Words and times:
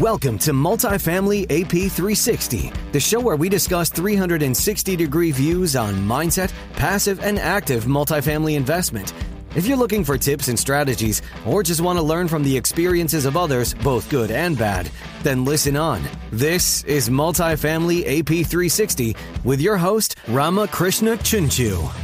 Welcome 0.00 0.40
to 0.40 0.50
Multifamily 0.50 1.44
AP 1.44 1.70
360, 1.70 2.72
the 2.90 2.98
show 2.98 3.20
where 3.20 3.36
we 3.36 3.48
discuss 3.48 3.90
360 3.90 4.96
degree 4.96 5.30
views 5.30 5.76
on 5.76 5.94
mindset, 5.94 6.52
passive, 6.72 7.20
and 7.20 7.38
active 7.38 7.84
multifamily 7.84 8.56
investment. 8.56 9.14
If 9.54 9.68
you're 9.68 9.76
looking 9.76 10.02
for 10.02 10.18
tips 10.18 10.48
and 10.48 10.58
strategies, 10.58 11.22
or 11.46 11.62
just 11.62 11.80
want 11.80 11.96
to 12.00 12.02
learn 12.02 12.26
from 12.26 12.42
the 12.42 12.56
experiences 12.56 13.24
of 13.24 13.36
others, 13.36 13.72
both 13.72 14.10
good 14.10 14.32
and 14.32 14.58
bad, 14.58 14.90
then 15.22 15.44
listen 15.44 15.76
on. 15.76 16.02
This 16.32 16.82
is 16.82 17.08
Multifamily 17.08 18.00
AP 18.00 18.26
360 18.26 19.14
with 19.44 19.60
your 19.60 19.76
host, 19.76 20.16
Rama 20.26 20.66
Krishna 20.66 21.12
Chunchu. 21.18 22.03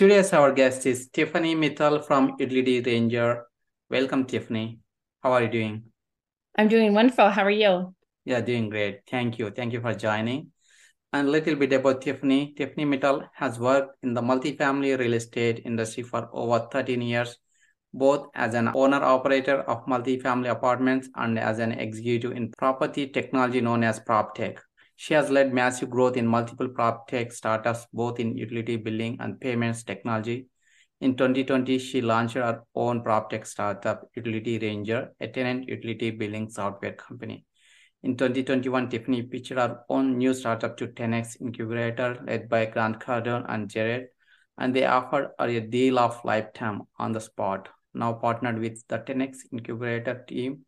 Today's 0.00 0.32
our 0.32 0.50
guest 0.50 0.86
is 0.86 1.08
Tiffany 1.08 1.54
Mittal 1.54 2.02
from 2.02 2.34
Utility 2.38 2.80
Ranger. 2.80 3.44
Welcome, 3.90 4.24
Tiffany. 4.24 4.78
How 5.22 5.32
are 5.32 5.42
you 5.42 5.50
doing? 5.50 5.82
I'm 6.56 6.68
doing 6.68 6.94
wonderful. 6.94 7.28
How 7.28 7.44
are 7.44 7.50
you? 7.50 7.94
Yeah, 8.24 8.40
doing 8.40 8.70
great. 8.70 9.00
Thank 9.10 9.38
you. 9.38 9.50
Thank 9.50 9.74
you 9.74 9.82
for 9.82 9.92
joining. 9.92 10.52
And 11.12 11.28
a 11.28 11.30
little 11.30 11.54
bit 11.54 11.74
about 11.74 12.00
Tiffany. 12.00 12.54
Tiffany 12.56 12.86
Mittal 12.86 13.28
has 13.34 13.60
worked 13.60 13.98
in 14.02 14.14
the 14.14 14.22
multifamily 14.22 14.98
real 14.98 15.12
estate 15.12 15.60
industry 15.66 16.02
for 16.02 16.30
over 16.32 16.66
13 16.72 17.02
years, 17.02 17.36
both 17.92 18.28
as 18.34 18.54
an 18.54 18.70
owner 18.74 19.04
operator 19.04 19.60
of 19.68 19.84
multifamily 19.84 20.48
apartments 20.48 21.10
and 21.16 21.38
as 21.38 21.58
an 21.58 21.72
executive 21.72 22.32
in 22.32 22.50
property 22.56 23.06
technology 23.06 23.60
known 23.60 23.84
as 23.84 24.00
PropTech. 24.00 24.60
She 25.02 25.14
has 25.14 25.30
led 25.30 25.54
massive 25.54 25.88
growth 25.88 26.18
in 26.18 26.26
multiple 26.26 26.68
prop 26.68 27.08
tech 27.08 27.32
startups, 27.32 27.86
both 27.90 28.20
in 28.20 28.36
utility 28.36 28.76
billing 28.76 29.16
and 29.18 29.40
payments 29.40 29.82
technology. 29.82 30.48
In 31.00 31.16
2020, 31.16 31.78
she 31.78 32.02
launched 32.02 32.34
her 32.34 32.64
own 32.74 33.02
prop 33.02 33.30
tech 33.30 33.46
startup, 33.46 34.02
Utility 34.14 34.58
Ranger, 34.58 35.14
a 35.18 35.26
tenant 35.26 35.66
utility 35.66 36.10
billing 36.10 36.50
software 36.50 36.92
company. 36.92 37.46
In 38.02 38.14
2021, 38.14 38.90
Tiffany 38.90 39.22
pitched 39.22 39.52
her 39.52 39.80
own 39.88 40.18
new 40.18 40.34
startup 40.34 40.76
to 40.76 40.88
10x 40.88 41.40
Incubator, 41.40 42.22
led 42.26 42.50
by 42.50 42.66
Grant 42.66 43.00
Cardone 43.00 43.46
and 43.48 43.70
Jared, 43.70 44.08
and 44.58 44.76
they 44.76 44.84
offered 44.84 45.30
her 45.38 45.48
a 45.48 45.60
deal 45.60 45.98
of 45.98 46.22
lifetime 46.26 46.82
on 46.98 47.12
the 47.12 47.22
spot. 47.22 47.70
Now 47.94 48.12
partnered 48.12 48.58
with 48.58 48.86
the 48.86 48.98
10x 48.98 49.46
Incubator 49.50 50.26
team, 50.28 50.66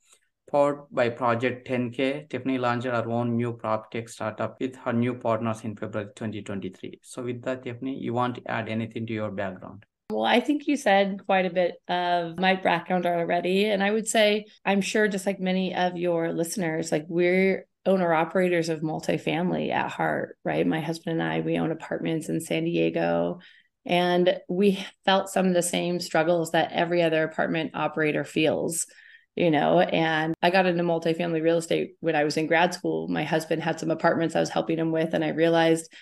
Powered 0.52 0.80
by 0.90 1.08
Project 1.08 1.66
10K, 1.66 2.28
Tiffany 2.28 2.58
launched 2.58 2.84
her 2.84 3.10
own 3.10 3.36
new 3.36 3.54
prop 3.54 3.90
tech 3.90 4.06
startup 4.10 4.60
with 4.60 4.76
her 4.76 4.92
new 4.92 5.14
partners 5.14 5.64
in 5.64 5.74
February 5.74 6.10
2023. 6.14 7.00
So, 7.02 7.22
with 7.22 7.40
that, 7.44 7.64
Tiffany, 7.64 7.98
you 7.98 8.12
want 8.12 8.34
to 8.34 8.50
add 8.50 8.68
anything 8.68 9.06
to 9.06 9.14
your 9.14 9.30
background? 9.30 9.86
Well, 10.10 10.26
I 10.26 10.40
think 10.40 10.66
you 10.66 10.76
said 10.76 11.22
quite 11.24 11.46
a 11.46 11.50
bit 11.50 11.76
of 11.88 12.38
my 12.38 12.54
background 12.56 13.06
already. 13.06 13.64
And 13.64 13.82
I 13.82 13.90
would 13.90 14.06
say, 14.06 14.44
I'm 14.62 14.82
sure, 14.82 15.08
just 15.08 15.24
like 15.24 15.40
many 15.40 15.74
of 15.74 15.96
your 15.96 16.34
listeners, 16.34 16.92
like 16.92 17.06
we're 17.08 17.66
owner 17.86 18.12
operators 18.12 18.68
of 18.68 18.82
multifamily 18.82 19.70
at 19.70 19.90
heart, 19.90 20.36
right? 20.44 20.66
My 20.66 20.80
husband 20.80 21.18
and 21.18 21.32
I, 21.32 21.40
we 21.40 21.56
own 21.56 21.70
apartments 21.70 22.28
in 22.28 22.42
San 22.42 22.64
Diego. 22.64 23.40
And 23.86 24.38
we 24.50 24.84
felt 25.06 25.30
some 25.30 25.46
of 25.46 25.54
the 25.54 25.62
same 25.62 25.98
struggles 25.98 26.50
that 26.50 26.72
every 26.72 27.02
other 27.02 27.24
apartment 27.24 27.70
operator 27.72 28.22
feels 28.22 28.86
you 29.34 29.50
know 29.50 29.80
and 29.80 30.34
i 30.42 30.50
got 30.50 30.66
into 30.66 30.82
multifamily 30.82 31.42
real 31.42 31.58
estate 31.58 31.94
when 32.00 32.16
i 32.16 32.24
was 32.24 32.36
in 32.36 32.46
grad 32.46 32.74
school. 32.74 33.08
My 33.08 33.24
husband 33.24 33.62
had 33.62 33.80
some 33.80 33.90
apartments 33.90 34.36
i 34.36 34.40
was 34.40 34.50
helping 34.50 34.78
him 34.78 34.92
with 34.92 35.14
and 35.14 35.24
i 35.24 35.28
realized 35.28 35.92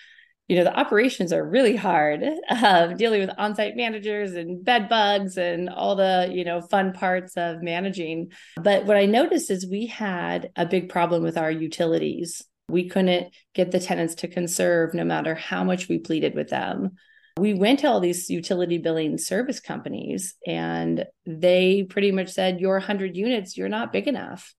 you 0.51 0.57
know 0.57 0.65
the 0.65 0.77
operations 0.77 1.31
are 1.31 1.47
really 1.47 1.77
hard 1.77 2.25
uh, 2.49 2.87
dealing 2.97 3.21
with 3.21 3.29
on-site 3.37 3.77
managers 3.77 4.33
and 4.33 4.65
bed 4.65 4.89
bugs 4.89 5.37
and 5.37 5.69
all 5.69 5.95
the 5.95 6.29
you 6.29 6.43
know 6.43 6.59
fun 6.59 6.91
parts 6.91 7.37
of 7.37 7.61
managing. 7.61 8.31
But 8.57 8.85
what 8.85 8.97
i 8.97 9.05
noticed 9.05 9.49
is 9.49 9.65
we 9.65 9.85
had 9.85 10.49
a 10.57 10.65
big 10.65 10.89
problem 10.89 11.23
with 11.23 11.37
our 11.37 11.49
utilities. 11.49 12.43
We 12.67 12.89
couldn't 12.89 13.33
get 13.53 13.71
the 13.71 13.79
tenants 13.79 14.15
to 14.15 14.27
conserve 14.27 14.93
no 14.93 15.05
matter 15.05 15.35
how 15.35 15.63
much 15.63 15.87
we 15.87 15.99
pleaded 15.99 16.35
with 16.35 16.49
them 16.49 16.97
we 17.37 17.53
went 17.53 17.79
to 17.79 17.87
all 17.87 17.99
these 17.99 18.29
utility 18.29 18.77
billing 18.77 19.17
service 19.17 19.59
companies 19.59 20.35
and 20.45 21.05
they 21.25 21.83
pretty 21.83 22.11
much 22.11 22.29
said 22.29 22.59
your 22.59 22.73
100 22.73 23.15
units 23.15 23.57
you're 23.57 23.69
not 23.69 23.93
big 23.93 24.07
enough. 24.07 24.53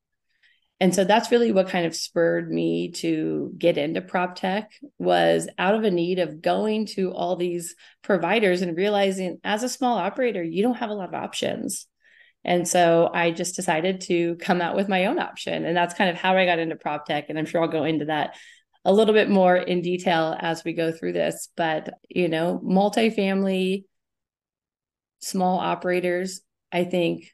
And 0.81 0.93
so 0.93 1.05
that's 1.05 1.31
really 1.31 1.53
what 1.53 1.69
kind 1.69 1.87
of 1.87 1.94
spurred 1.94 2.50
me 2.50 2.91
to 2.93 3.55
get 3.56 3.78
into 3.78 4.00
prop 4.00 4.34
tech 4.34 4.72
was 4.99 5.49
out 5.56 5.77
of 5.77 5.84
a 5.84 5.93
need 5.93 6.19
of 6.19 6.43
going 6.43 6.87
to 6.87 7.12
all 7.12 7.37
these 7.37 7.77
providers 8.03 8.62
and 8.62 8.77
realizing 8.77 9.39
as 9.44 9.62
a 9.62 9.69
small 9.69 9.97
operator 9.97 10.43
you 10.43 10.62
don't 10.62 10.78
have 10.78 10.91
a 10.91 10.94
lot 10.94 11.09
of 11.09 11.15
options. 11.15 11.87
And 12.44 12.66
so 12.66 13.09
i 13.15 13.31
just 13.31 13.54
decided 13.54 14.00
to 14.03 14.34
come 14.37 14.60
out 14.60 14.75
with 14.75 14.89
my 14.89 15.06
own 15.06 15.21
option 15.21 15.65
and 15.65 15.77
that's 15.77 15.94
kind 15.94 16.10
of 16.10 16.16
how 16.16 16.37
i 16.37 16.44
got 16.44 16.59
into 16.59 16.75
prop 16.75 17.06
tech 17.06 17.27
and 17.28 17.39
i'm 17.39 17.47
sure 17.47 17.62
i'll 17.62 17.69
go 17.69 17.84
into 17.84 18.06
that 18.06 18.34
a 18.84 18.93
little 18.93 19.15
bit 19.15 19.31
more 19.31 19.56
in 19.56 19.81
detail 19.81 20.37
as 20.38 20.65
we 20.65 20.72
go 20.72 20.91
through 20.91 21.12
this. 21.12 21.48
But, 21.56 21.94
you 22.09 22.28
know, 22.28 22.60
multifamily, 22.65 23.84
small 25.20 25.59
operators, 25.59 26.41
I 26.72 26.84
think, 26.84 27.32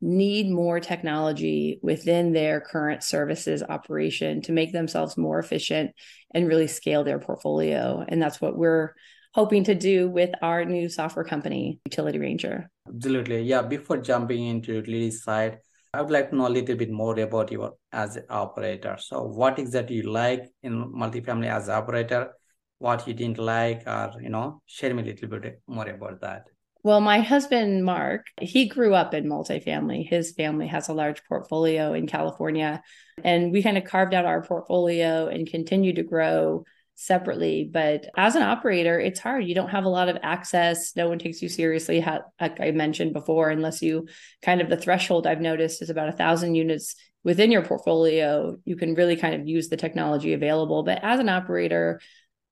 need 0.00 0.50
more 0.50 0.78
technology 0.78 1.80
within 1.82 2.32
their 2.32 2.60
current 2.60 3.02
services 3.02 3.62
operation 3.62 4.42
to 4.42 4.52
make 4.52 4.72
themselves 4.72 5.16
more 5.16 5.38
efficient 5.38 5.90
and 6.34 6.46
really 6.46 6.68
scale 6.68 7.04
their 7.04 7.18
portfolio. 7.18 8.04
And 8.06 8.22
that's 8.22 8.40
what 8.40 8.56
we're 8.56 8.94
hoping 9.34 9.64
to 9.64 9.74
do 9.74 10.08
with 10.08 10.30
our 10.40 10.64
new 10.64 10.88
software 10.88 11.24
company, 11.24 11.80
Utility 11.84 12.18
Ranger. 12.18 12.70
Absolutely. 12.88 13.42
Yeah. 13.42 13.62
Before 13.62 13.98
jumping 13.98 14.44
into 14.44 14.74
utility 14.74 15.10
side, 15.10 15.58
I 15.98 16.00
would 16.00 16.12
like 16.12 16.30
to 16.30 16.36
know 16.36 16.46
a 16.46 16.48
little 16.48 16.76
bit 16.76 16.92
more 16.92 17.18
about 17.18 17.50
you 17.50 17.74
as 17.90 18.14
an 18.14 18.26
operator. 18.30 18.96
So 19.00 19.22
what 19.22 19.58
exactly 19.58 19.96
you 19.96 20.12
like 20.12 20.44
in 20.62 20.92
multifamily 20.92 21.48
as 21.48 21.66
an 21.66 21.74
operator, 21.74 22.34
what 22.78 23.08
you 23.08 23.14
didn't 23.14 23.38
like, 23.38 23.82
or 23.84 24.12
you 24.20 24.28
know, 24.28 24.62
share 24.64 24.94
me 24.94 25.02
a 25.02 25.06
little 25.06 25.28
bit 25.28 25.60
more 25.66 25.88
about 25.88 26.20
that. 26.20 26.44
Well, 26.84 27.00
my 27.00 27.18
husband 27.18 27.84
Mark, 27.84 28.26
he 28.40 28.68
grew 28.68 28.94
up 28.94 29.12
in 29.12 29.24
multifamily. 29.24 30.08
His 30.08 30.30
family 30.30 30.68
has 30.68 30.88
a 30.88 30.94
large 30.94 31.20
portfolio 31.24 31.94
in 31.94 32.06
California, 32.06 32.80
and 33.24 33.50
we 33.50 33.64
kind 33.64 33.76
of 33.76 33.82
carved 33.82 34.14
out 34.14 34.24
our 34.24 34.44
portfolio 34.44 35.26
and 35.26 35.50
continued 35.50 35.96
to 35.96 36.04
grow 36.04 36.62
separately. 36.98 37.70
But 37.72 38.06
as 38.16 38.34
an 38.34 38.42
operator, 38.42 38.98
it's 38.98 39.20
hard. 39.20 39.44
You 39.44 39.54
don't 39.54 39.70
have 39.70 39.84
a 39.84 39.88
lot 39.88 40.08
of 40.08 40.18
access. 40.22 40.96
No 40.96 41.08
one 41.08 41.20
takes 41.20 41.40
you 41.40 41.48
seriously, 41.48 42.04
like 42.40 42.60
I 42.60 42.72
mentioned 42.72 43.12
before, 43.12 43.50
unless 43.50 43.80
you 43.80 44.08
kind 44.42 44.60
of 44.60 44.68
the 44.68 44.76
threshold 44.76 45.24
I've 45.24 45.40
noticed 45.40 45.80
is 45.80 45.90
about 45.90 46.08
a 46.08 46.12
thousand 46.12 46.56
units 46.56 46.96
within 47.22 47.52
your 47.52 47.62
portfolio. 47.62 48.56
You 48.64 48.74
can 48.74 48.94
really 48.94 49.14
kind 49.14 49.40
of 49.40 49.46
use 49.46 49.68
the 49.68 49.76
technology 49.76 50.32
available. 50.32 50.82
But 50.82 51.04
as 51.04 51.20
an 51.20 51.28
operator, 51.28 52.00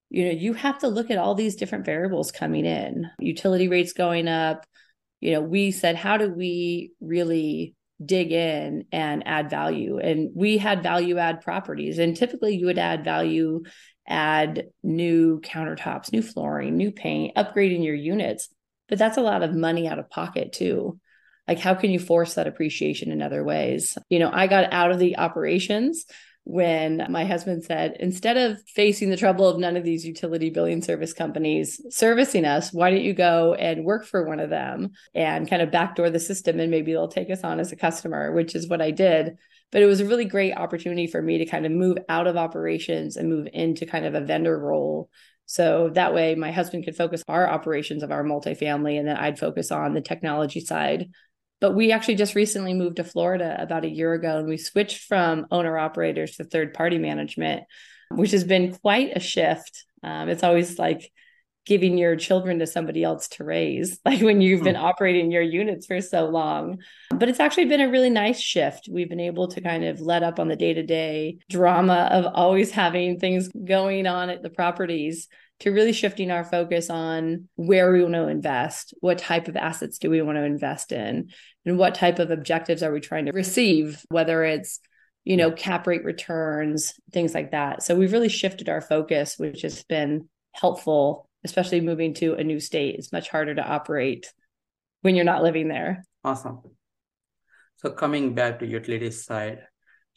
you 0.09 0.25
know, 0.25 0.31
you 0.31 0.53
have 0.53 0.79
to 0.79 0.87
look 0.87 1.11
at 1.11 1.17
all 1.17 1.35
these 1.35 1.57
different 1.57 1.85
variables 1.85 2.31
coming 2.31 2.65
in, 2.65 3.05
utility 3.19 3.67
rates 3.67 3.91
going 3.91 4.29
up. 4.29 4.65
You 5.19 5.33
know, 5.33 5.41
we 5.41 5.71
said, 5.71 5.97
how 5.97 6.15
do 6.15 6.31
we 6.31 6.93
really 7.01 7.75
dig 8.03 8.31
in 8.31 8.85
and 8.91 9.27
add 9.27 9.49
value. 9.49 9.97
And 9.97 10.29
we 10.35 10.57
had 10.57 10.83
value 10.83 11.17
add 11.17 11.41
properties. 11.41 11.97
And 11.97 12.15
typically 12.15 12.55
you 12.55 12.67
would 12.67 12.77
add 12.77 13.03
value 13.03 13.63
add 14.07 14.67
new 14.83 15.41
countertops, 15.41 16.11
new 16.11 16.21
flooring, 16.21 16.77
new 16.77 16.91
paint, 16.91 17.35
upgrading 17.35 17.83
your 17.83 17.95
units. 17.95 18.49
But 18.89 18.97
that's 18.97 19.17
a 19.17 19.21
lot 19.21 19.43
of 19.43 19.53
money 19.53 19.87
out 19.87 19.99
of 19.99 20.09
pocket 20.09 20.53
too. 20.53 20.99
Like, 21.47 21.59
how 21.59 21.75
can 21.75 21.91
you 21.91 21.99
force 21.99 22.33
that 22.33 22.47
appreciation 22.47 23.11
in 23.11 23.21
other 23.21 23.43
ways? 23.43 23.97
You 24.09 24.19
know, 24.19 24.29
I 24.31 24.47
got 24.47 24.73
out 24.73 24.91
of 24.91 24.99
the 24.99 25.17
operations 25.17 26.05
when 26.49 27.05
my 27.09 27.25
husband 27.25 27.61
said, 27.63 27.97
instead 27.99 28.37
of 28.37 28.61
facing 28.63 29.09
the 29.09 29.17
trouble 29.17 29.49
of 29.49 29.59
none 29.59 29.75
of 29.75 29.83
these 29.83 30.05
utility 30.05 30.49
billing 30.49 30.81
service 30.81 31.11
companies 31.11 31.81
servicing 31.89 32.45
us, 32.45 32.71
why 32.71 32.89
don't 32.89 33.01
you 33.01 33.13
go 33.13 33.53
and 33.55 33.83
work 33.83 34.05
for 34.05 34.25
one 34.25 34.39
of 34.39 34.49
them 34.49 34.91
and 35.13 35.49
kind 35.49 35.61
of 35.61 35.71
backdoor 35.71 36.09
the 36.09 36.19
system 36.19 36.59
and 36.61 36.71
maybe 36.71 36.93
they'll 36.93 37.09
take 37.09 37.29
us 37.29 37.43
on 37.43 37.59
as 37.59 37.73
a 37.73 37.75
customer, 37.75 38.31
which 38.31 38.55
is 38.55 38.67
what 38.67 38.81
I 38.81 38.91
did 38.91 39.37
but 39.69 39.81
it 39.81 39.85
was 39.85 39.99
a 39.99 40.05
really 40.05 40.23
great 40.23 40.53
opportunity 40.53 41.07
for 41.07 41.21
me 41.21 41.39
to 41.39 41.45
kind 41.45 41.65
of 41.65 41.73
move 41.73 41.97
out 42.07 42.25
of 42.25 42.37
operations 42.37 43.17
and 43.17 43.27
move 43.27 43.49
into 43.51 43.85
kind 43.85 44.05
of 44.05 44.15
a 44.15 44.21
vendor 44.21 44.57
role 44.57 45.09
so 45.49 45.89
that 45.93 46.13
way 46.13 46.35
my 46.35 46.51
husband 46.51 46.83
could 46.83 46.95
focus 46.95 47.23
our 47.27 47.49
operations 47.49 48.03
of 48.03 48.11
our 48.11 48.23
multifamily 48.23 48.99
and 48.99 49.07
then 49.07 49.15
I'd 49.15 49.39
focus 49.39 49.71
on 49.71 49.93
the 49.93 50.01
technology 50.01 50.59
side. 50.59 51.09
But 51.59 51.73
we 51.73 51.91
actually 51.91 52.15
just 52.15 52.35
recently 52.35 52.73
moved 52.73 52.97
to 52.97 53.03
Florida 53.03 53.55
about 53.59 53.85
a 53.85 53.89
year 53.89 54.13
ago 54.13 54.37
and 54.37 54.47
we 54.47 54.57
switched 54.57 55.05
from 55.05 55.47
owner 55.51 55.77
operators 55.77 56.35
to 56.35 56.43
third 56.43 56.73
party 56.73 56.97
management, 56.99 57.63
which 58.11 58.31
has 58.31 58.43
been 58.43 58.75
quite 58.75 59.15
a 59.15 59.19
shift. 59.19 59.85
Um, 60.03 60.29
it's 60.29 60.43
always 60.43 60.77
like 60.77 61.11
giving 61.65 61.97
your 61.97 62.15
children 62.15 62.59
to 62.59 62.67
somebody 62.67 63.03
else 63.03 63.27
to 63.27 63.43
raise, 63.43 63.99
like 64.05 64.21
when 64.21 64.39
you've 64.39 64.63
been 64.63 64.75
Hmm. 64.75 64.85
operating 64.85 65.31
your 65.31 65.41
units 65.41 65.85
for 65.87 65.99
so 65.99 66.29
long. 66.29 66.77
But 67.09 67.27
it's 67.27 67.41
actually 67.41 67.65
been 67.65 67.81
a 67.81 67.89
really 67.89 68.09
nice 68.09 68.39
shift. 68.39 68.87
We've 68.89 69.09
been 69.09 69.19
able 69.19 69.49
to 69.49 69.59
kind 69.59 69.83
of 69.83 69.99
let 69.99 70.23
up 70.23 70.39
on 70.39 70.47
the 70.47 70.55
day 70.55 70.73
to 70.75 70.83
day 70.83 71.39
drama 71.49 72.07
of 72.11 72.31
always 72.33 72.71
having 72.71 73.19
things 73.19 73.49
going 73.49 74.07
on 74.07 74.29
at 74.29 74.43
the 74.43 74.49
properties 74.49 75.27
to 75.59 75.71
really 75.71 75.93
shifting 75.93 76.29
our 76.31 76.43
focus 76.43 76.89
on 76.89 77.49
where 77.55 77.91
we 77.91 78.01
want 78.01 78.13
to 78.13 78.27
invest, 78.27 78.93
what 78.99 79.17
type 79.17 79.47
of 79.47 79.55
assets 79.55 79.97
do 79.97 80.09
we 80.09 80.21
want 80.21 80.37
to 80.37 80.43
invest 80.43 80.91
in, 80.91 81.31
and 81.65 81.77
what 81.77 81.95
type 81.95 82.19
of 82.19 82.31
objectives 82.31 82.83
are 82.83 82.91
we 82.91 82.99
trying 82.99 83.25
to 83.25 83.31
receive, 83.31 84.03
whether 84.09 84.43
it's 84.43 84.79
you 85.23 85.35
know 85.35 85.51
cap 85.51 85.85
rate 85.87 86.05
returns 86.05 86.93
things 87.11 87.33
like 87.33 87.51
that. 87.51 87.83
So 87.83 87.95
we've 87.95 88.13
really 88.13 88.29
shifted 88.29 88.69
our 88.69 88.81
focus 88.81 89.37
which 89.37 89.61
has 89.63 89.83
been 89.83 90.29
helpful 90.53 91.27
especially 91.43 91.81
moving 91.81 92.13
to 92.15 92.33
a 92.33 92.43
new 92.43 92.59
state. 92.59 92.95
It's 92.95 93.11
much 93.11 93.29
harder 93.29 93.55
to 93.55 93.65
operate 93.65 94.31
when 95.01 95.15
you're 95.15 95.25
not 95.25 95.43
living 95.43 95.67
there. 95.67 96.03
Awesome. 96.23 96.61
So 97.77 97.91
coming 97.91 98.33
back 98.33 98.59
to 98.59 98.67
utilities 98.67 99.23
side, 99.23 99.59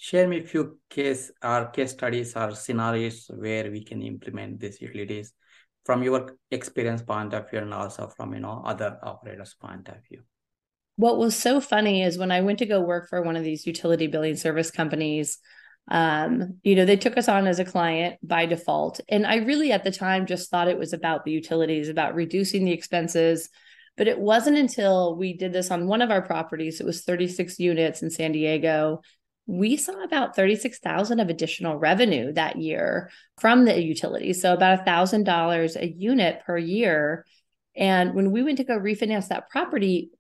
share 0.01 0.27
me 0.27 0.39
a 0.39 0.43
few 0.43 0.79
case 0.89 1.31
or 1.45 1.67
case 1.67 1.93
studies 1.93 2.35
or 2.35 2.55
scenarios 2.55 3.31
where 3.35 3.71
we 3.71 3.85
can 3.85 4.01
implement 4.01 4.59
these 4.59 4.81
utilities 4.81 5.35
from 5.85 6.03
your 6.03 6.37
experience 6.51 7.03
point 7.03 7.35
of 7.35 7.51
view 7.51 7.59
and 7.59 7.75
also 7.75 8.09
from 8.17 8.33
you 8.33 8.41
know 8.41 8.63
other 8.65 8.99
operators 9.03 9.55
point 9.61 9.89
of 9.89 9.97
view. 10.09 10.23
what 10.97 11.19
was 11.19 11.35
so 11.35 11.61
funny 11.61 12.03
is 12.03 12.19
when 12.19 12.33
I 12.33 12.41
went 12.43 12.59
to 12.59 12.67
go 12.67 12.81
work 12.81 13.09
for 13.09 13.23
one 13.23 13.37
of 13.37 13.45
these 13.45 13.67
utility 13.67 14.07
billing 14.07 14.37
service 14.37 14.71
companies, 14.71 15.39
um, 15.91 16.59
you 16.63 16.75
know, 16.75 16.85
they 16.85 16.97
took 16.97 17.17
us 17.17 17.29
on 17.29 17.47
as 17.47 17.59
a 17.59 17.65
client 17.65 18.17
by 18.23 18.45
default. 18.47 19.01
And 19.09 19.27
I 19.27 19.37
really 19.37 19.73
at 19.73 19.83
the 19.83 19.91
time 19.91 20.27
just 20.27 20.51
thought 20.51 20.69
it 20.69 20.79
was 20.79 20.93
about 20.93 21.25
the 21.25 21.31
utilities, 21.31 21.89
about 21.89 22.15
reducing 22.15 22.65
the 22.65 22.73
expenses. 22.73 23.49
But 23.97 24.09
it 24.09 24.19
wasn't 24.19 24.59
until 24.59 25.17
we 25.17 25.37
did 25.37 25.53
this 25.53 25.71
on 25.71 25.87
one 25.87 26.03
of 26.03 26.11
our 26.11 26.23
properties, 26.23 26.81
it 26.81 26.87
was 26.87 27.03
36 27.03 27.59
units 27.59 28.03
in 28.03 28.11
San 28.11 28.33
Diego. 28.33 29.01
We 29.51 29.77
saw 29.77 30.05
about 30.05 30.37
36,000 30.37 31.19
of 31.19 31.29
additional 31.29 31.77
revenue 31.77 32.33
that 32.35 32.55
year 32.55 33.11
from 33.41 33.65
the 33.65 33.83
utilities. 33.83 34.41
So 34.41 34.55
about 34.55 34.87
$1,000 34.87 35.77
a 35.77 35.89
unit 35.89 36.43
per 36.47 36.57
year. 36.57 37.27
And 37.75 38.15
when 38.15 38.31
we 38.31 38.45
went 38.45 38.59
to 38.59 38.65
go 38.65 38.79
refinance 38.79 39.27
that 39.29 39.51
property, 39.51 40.13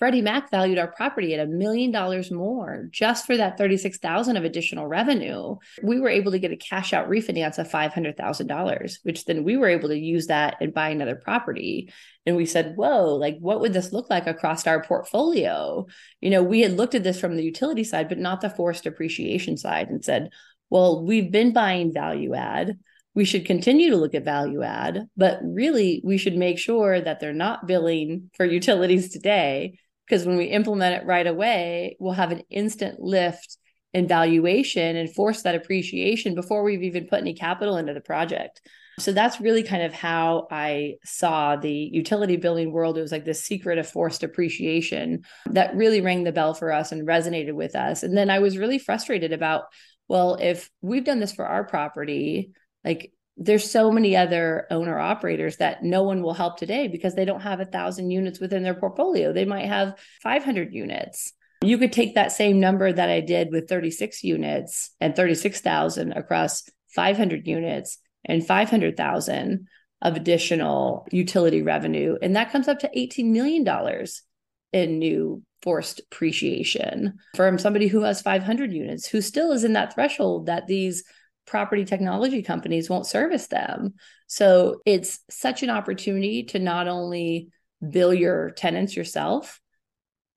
Freddie 0.00 0.22
Mac 0.22 0.50
valued 0.50 0.78
our 0.78 0.90
property 0.90 1.34
at 1.34 1.46
a 1.46 1.46
million 1.46 1.90
dollars 1.90 2.30
more 2.30 2.88
just 2.90 3.26
for 3.26 3.36
that 3.36 3.58
36,000 3.58 4.34
of 4.38 4.44
additional 4.44 4.86
revenue. 4.86 5.56
We 5.82 6.00
were 6.00 6.08
able 6.08 6.32
to 6.32 6.38
get 6.38 6.52
a 6.52 6.56
cash 6.56 6.94
out 6.94 7.10
refinance 7.10 7.58
of 7.58 7.70
$500,000, 7.70 8.98
which 9.02 9.26
then 9.26 9.44
we 9.44 9.58
were 9.58 9.68
able 9.68 9.90
to 9.90 9.98
use 9.98 10.28
that 10.28 10.56
and 10.62 10.72
buy 10.72 10.88
another 10.88 11.16
property. 11.16 11.92
And 12.24 12.34
we 12.34 12.46
said, 12.46 12.76
whoa, 12.76 13.14
like 13.14 13.36
what 13.40 13.60
would 13.60 13.74
this 13.74 13.92
look 13.92 14.08
like 14.08 14.26
across 14.26 14.66
our 14.66 14.82
portfolio? 14.82 15.86
You 16.22 16.30
know, 16.30 16.42
we 16.42 16.62
had 16.62 16.78
looked 16.78 16.94
at 16.94 17.04
this 17.04 17.20
from 17.20 17.36
the 17.36 17.44
utility 17.44 17.84
side, 17.84 18.08
but 18.08 18.18
not 18.18 18.40
the 18.40 18.48
forced 18.48 18.86
appreciation 18.86 19.58
side 19.58 19.90
and 19.90 20.02
said, 20.02 20.30
well, 20.70 21.04
we've 21.04 21.30
been 21.30 21.52
buying 21.52 21.92
value 21.92 22.34
add 22.34 22.78
we 23.14 23.24
should 23.24 23.44
continue 23.44 23.90
to 23.90 23.96
look 23.96 24.14
at 24.14 24.24
value 24.24 24.62
add, 24.62 25.08
but 25.16 25.40
really 25.42 26.00
we 26.04 26.16
should 26.16 26.36
make 26.36 26.58
sure 26.58 27.00
that 27.00 27.18
they're 27.18 27.32
not 27.32 27.66
billing 27.66 28.30
for 28.36 28.46
utilities 28.46 29.10
today. 29.10 29.78
Because 30.10 30.26
when 30.26 30.36
we 30.36 30.46
implement 30.46 31.00
it 31.00 31.06
right 31.06 31.26
away, 31.26 31.96
we'll 32.00 32.14
have 32.14 32.32
an 32.32 32.42
instant 32.50 32.98
lift 32.98 33.56
in 33.94 34.08
valuation 34.08 34.96
and 34.96 35.14
force 35.14 35.42
that 35.42 35.54
appreciation 35.54 36.34
before 36.34 36.64
we've 36.64 36.82
even 36.82 37.06
put 37.06 37.20
any 37.20 37.32
capital 37.32 37.76
into 37.76 37.94
the 37.94 38.00
project. 38.00 38.60
So 38.98 39.12
that's 39.12 39.40
really 39.40 39.62
kind 39.62 39.84
of 39.84 39.92
how 39.92 40.48
I 40.50 40.96
saw 41.04 41.54
the 41.54 41.72
utility 41.72 42.36
billing 42.36 42.72
world. 42.72 42.98
It 42.98 43.02
was 43.02 43.12
like 43.12 43.24
this 43.24 43.44
secret 43.44 43.78
of 43.78 43.88
forced 43.88 44.24
appreciation 44.24 45.22
that 45.46 45.76
really 45.76 46.00
rang 46.00 46.24
the 46.24 46.32
bell 46.32 46.54
for 46.54 46.72
us 46.72 46.90
and 46.90 47.06
resonated 47.06 47.54
with 47.54 47.76
us. 47.76 48.02
And 48.02 48.16
then 48.16 48.30
I 48.30 48.40
was 48.40 48.58
really 48.58 48.80
frustrated 48.80 49.32
about, 49.32 49.66
well, 50.08 50.34
if 50.40 50.70
we've 50.82 51.04
done 51.04 51.20
this 51.20 51.32
for 51.32 51.46
our 51.46 51.62
property, 51.62 52.50
like 52.84 53.12
there's 53.42 53.68
so 53.68 53.90
many 53.90 54.14
other 54.14 54.66
owner 54.70 54.98
operators 54.98 55.56
that 55.56 55.82
no 55.82 56.02
one 56.02 56.22
will 56.22 56.34
help 56.34 56.58
today 56.58 56.88
because 56.88 57.14
they 57.14 57.24
don't 57.24 57.40
have 57.40 57.58
a 57.58 57.64
thousand 57.64 58.10
units 58.10 58.38
within 58.38 58.62
their 58.62 58.74
portfolio. 58.74 59.32
They 59.32 59.46
might 59.46 59.66
have 59.66 59.98
500 60.22 60.74
units. 60.74 61.32
You 61.64 61.78
could 61.78 61.92
take 61.92 62.14
that 62.14 62.32
same 62.32 62.60
number 62.60 62.92
that 62.92 63.08
I 63.08 63.20
did 63.20 63.50
with 63.50 63.68
36 63.68 64.22
units 64.22 64.90
and 65.00 65.16
36,000 65.16 66.12
across 66.12 66.68
500 66.94 67.46
units 67.46 67.98
and 68.26 68.46
500,000 68.46 69.66
of 70.02 70.16
additional 70.16 71.06
utility 71.10 71.62
revenue. 71.62 72.16
And 72.20 72.36
that 72.36 72.52
comes 72.52 72.68
up 72.68 72.80
to 72.80 72.90
$18 72.94 73.26
million 73.26 73.66
in 74.72 74.98
new 74.98 75.42
forced 75.62 76.00
appreciation 76.00 77.18
from 77.36 77.58
somebody 77.58 77.86
who 77.86 78.02
has 78.02 78.20
500 78.20 78.72
units, 78.72 79.06
who 79.06 79.22
still 79.22 79.52
is 79.52 79.64
in 79.64 79.72
that 79.74 79.94
threshold 79.94 80.46
that 80.46 80.66
these 80.66 81.04
property 81.50 81.84
technology 81.84 82.42
companies 82.42 82.88
won't 82.88 83.06
service 83.06 83.48
them. 83.48 83.94
So 84.28 84.80
it's 84.86 85.18
such 85.28 85.64
an 85.64 85.70
opportunity 85.70 86.44
to 86.44 86.60
not 86.60 86.86
only 86.86 87.50
bill 87.86 88.14
your 88.14 88.50
tenants 88.50 88.96
yourself 88.96 89.60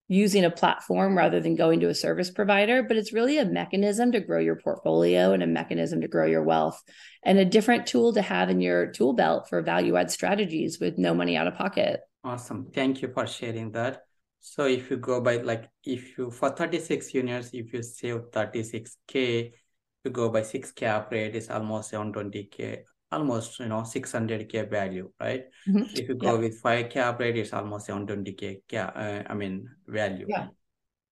using 0.08 0.44
a 0.44 0.50
platform 0.50 1.16
rather 1.16 1.40
than 1.40 1.56
going 1.56 1.80
to 1.82 1.90
a 1.90 1.94
service 1.94 2.32
provider, 2.32 2.82
but 2.82 2.98
it's 2.98 3.14
really 3.14 3.38
a 3.38 3.46
mechanism 3.46 4.12
to 4.12 4.20
grow 4.20 4.40
your 4.40 4.56
portfolio 4.56 5.34
and 5.34 5.44
a 5.44 5.48
mechanism 5.48 6.02
to 6.02 6.08
grow 6.08 6.26
your 6.26 6.44
wealth 6.44 6.82
and 7.24 7.38
a 7.38 7.46
different 7.46 7.86
tool 7.86 8.12
to 8.14 8.22
have 8.22 8.50
in 8.50 8.60
your 8.60 8.88
tool 8.88 9.14
belt 9.14 9.48
for 9.48 9.62
value 9.62 9.96
add 9.96 10.10
strategies 10.10 10.80
with 10.80 10.98
no 10.98 11.14
money 11.14 11.38
out 11.38 11.48
of 11.48 11.54
pocket. 11.54 12.02
Awesome. 12.24 12.72
Thank 12.74 13.04
you 13.04 13.10
for 13.14 13.28
sharing 13.28 13.72
that. 13.72 14.02
So 14.40 14.66
if 14.66 14.90
you 14.90 14.98
go 14.98 15.22
by 15.22 15.38
like 15.38 15.70
if 15.86 16.18
you 16.18 16.32
for 16.32 16.50
36 16.50 17.14
units, 17.14 17.52
if 17.54 17.72
you 17.72 17.82
save 17.82 18.32
36k, 18.32 19.54
you 20.04 20.12
go 20.12 20.30
by 20.30 20.44
six 20.44 20.72
cap 20.72 21.12
rate 21.12 21.36
is 21.36 21.50
almost 21.50 21.92
720k, 21.92 22.84
almost 23.12 23.60
you 23.60 23.68
know 23.68 23.84
600k 23.84 24.70
value, 24.70 25.12
right? 25.20 25.46
Mhm. 25.68 25.90
If 25.98 26.10
you 26.10 26.16
go 26.16 26.34
Yep. 26.34 26.40
with 26.40 26.60
five 26.60 26.90
cap 26.90 27.20
rate, 27.20 27.38
it's 27.38 27.54
almost 27.54 27.88
720k. 27.88 28.62
Yeah, 28.70 28.88
uh, 28.88 29.24
I 29.30 29.34
mean 29.34 29.70
value. 29.88 30.28
Yeah. 30.30 30.48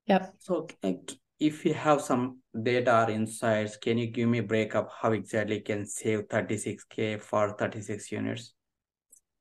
Yep. 0.07 0.33
So 0.39 0.67
if 1.39 1.65
you 1.65 1.73
have 1.73 2.01
some 2.01 2.39
data 2.63 3.05
or 3.05 3.09
insights, 3.09 3.77
can 3.77 3.97
you 3.97 4.07
give 4.07 4.27
me 4.29 4.39
a 4.39 4.43
breakup 4.43 4.91
how 4.91 5.11
exactly 5.11 5.57
you 5.57 5.63
can 5.63 5.85
save 5.85 6.27
36k 6.29 7.17
for 7.17 7.55
36 7.57 8.11
units? 8.11 8.53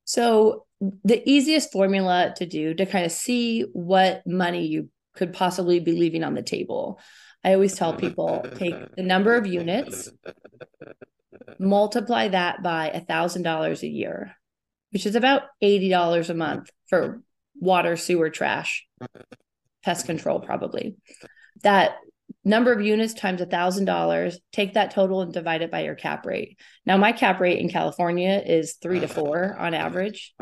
So 0.04 0.66
the 1.04 1.22
easiest 1.28 1.72
formula 1.72 2.34
to 2.36 2.46
do 2.46 2.74
to 2.74 2.86
kind 2.86 3.04
of 3.04 3.12
see 3.12 3.62
what 3.72 4.26
money 4.26 4.66
you 4.66 4.88
could 5.14 5.32
possibly 5.32 5.80
be 5.80 5.92
leaving 5.92 6.24
on 6.24 6.34
the 6.34 6.42
table. 6.42 6.98
I 7.44 7.54
always 7.54 7.74
tell 7.74 7.94
people 7.96 8.44
take 8.56 8.96
the 8.96 9.02
number 9.02 9.34
of 9.34 9.46
units, 9.46 10.10
multiply 11.58 12.28
that 12.28 12.62
by 12.62 12.90
a 12.90 13.00
thousand 13.00 13.42
dollars 13.42 13.82
a 13.82 13.88
year, 13.88 14.36
which 14.92 15.06
is 15.06 15.16
about 15.16 15.42
eighty 15.60 15.88
dollars 15.88 16.30
a 16.30 16.34
month 16.34 16.70
for 16.88 17.22
water, 17.54 17.96
sewer, 17.96 18.30
trash, 18.30 18.86
pest 19.84 20.06
control, 20.06 20.40
probably. 20.40 20.96
That 21.62 21.96
number 22.44 22.72
of 22.72 22.80
units 22.80 23.14
times 23.14 23.40
a 23.40 23.46
thousand 23.46 23.84
dollars, 23.84 24.38
take 24.52 24.74
that 24.74 24.92
total 24.92 25.20
and 25.20 25.32
divide 25.32 25.62
it 25.62 25.70
by 25.70 25.82
your 25.82 25.94
cap 25.94 26.24
rate. 26.24 26.58
Now, 26.86 26.96
my 26.96 27.12
cap 27.12 27.40
rate 27.40 27.58
in 27.58 27.68
California 27.68 28.42
is 28.44 28.74
three 28.74 29.00
to 29.00 29.08
four 29.08 29.56
on 29.58 29.74
average, 29.74 30.34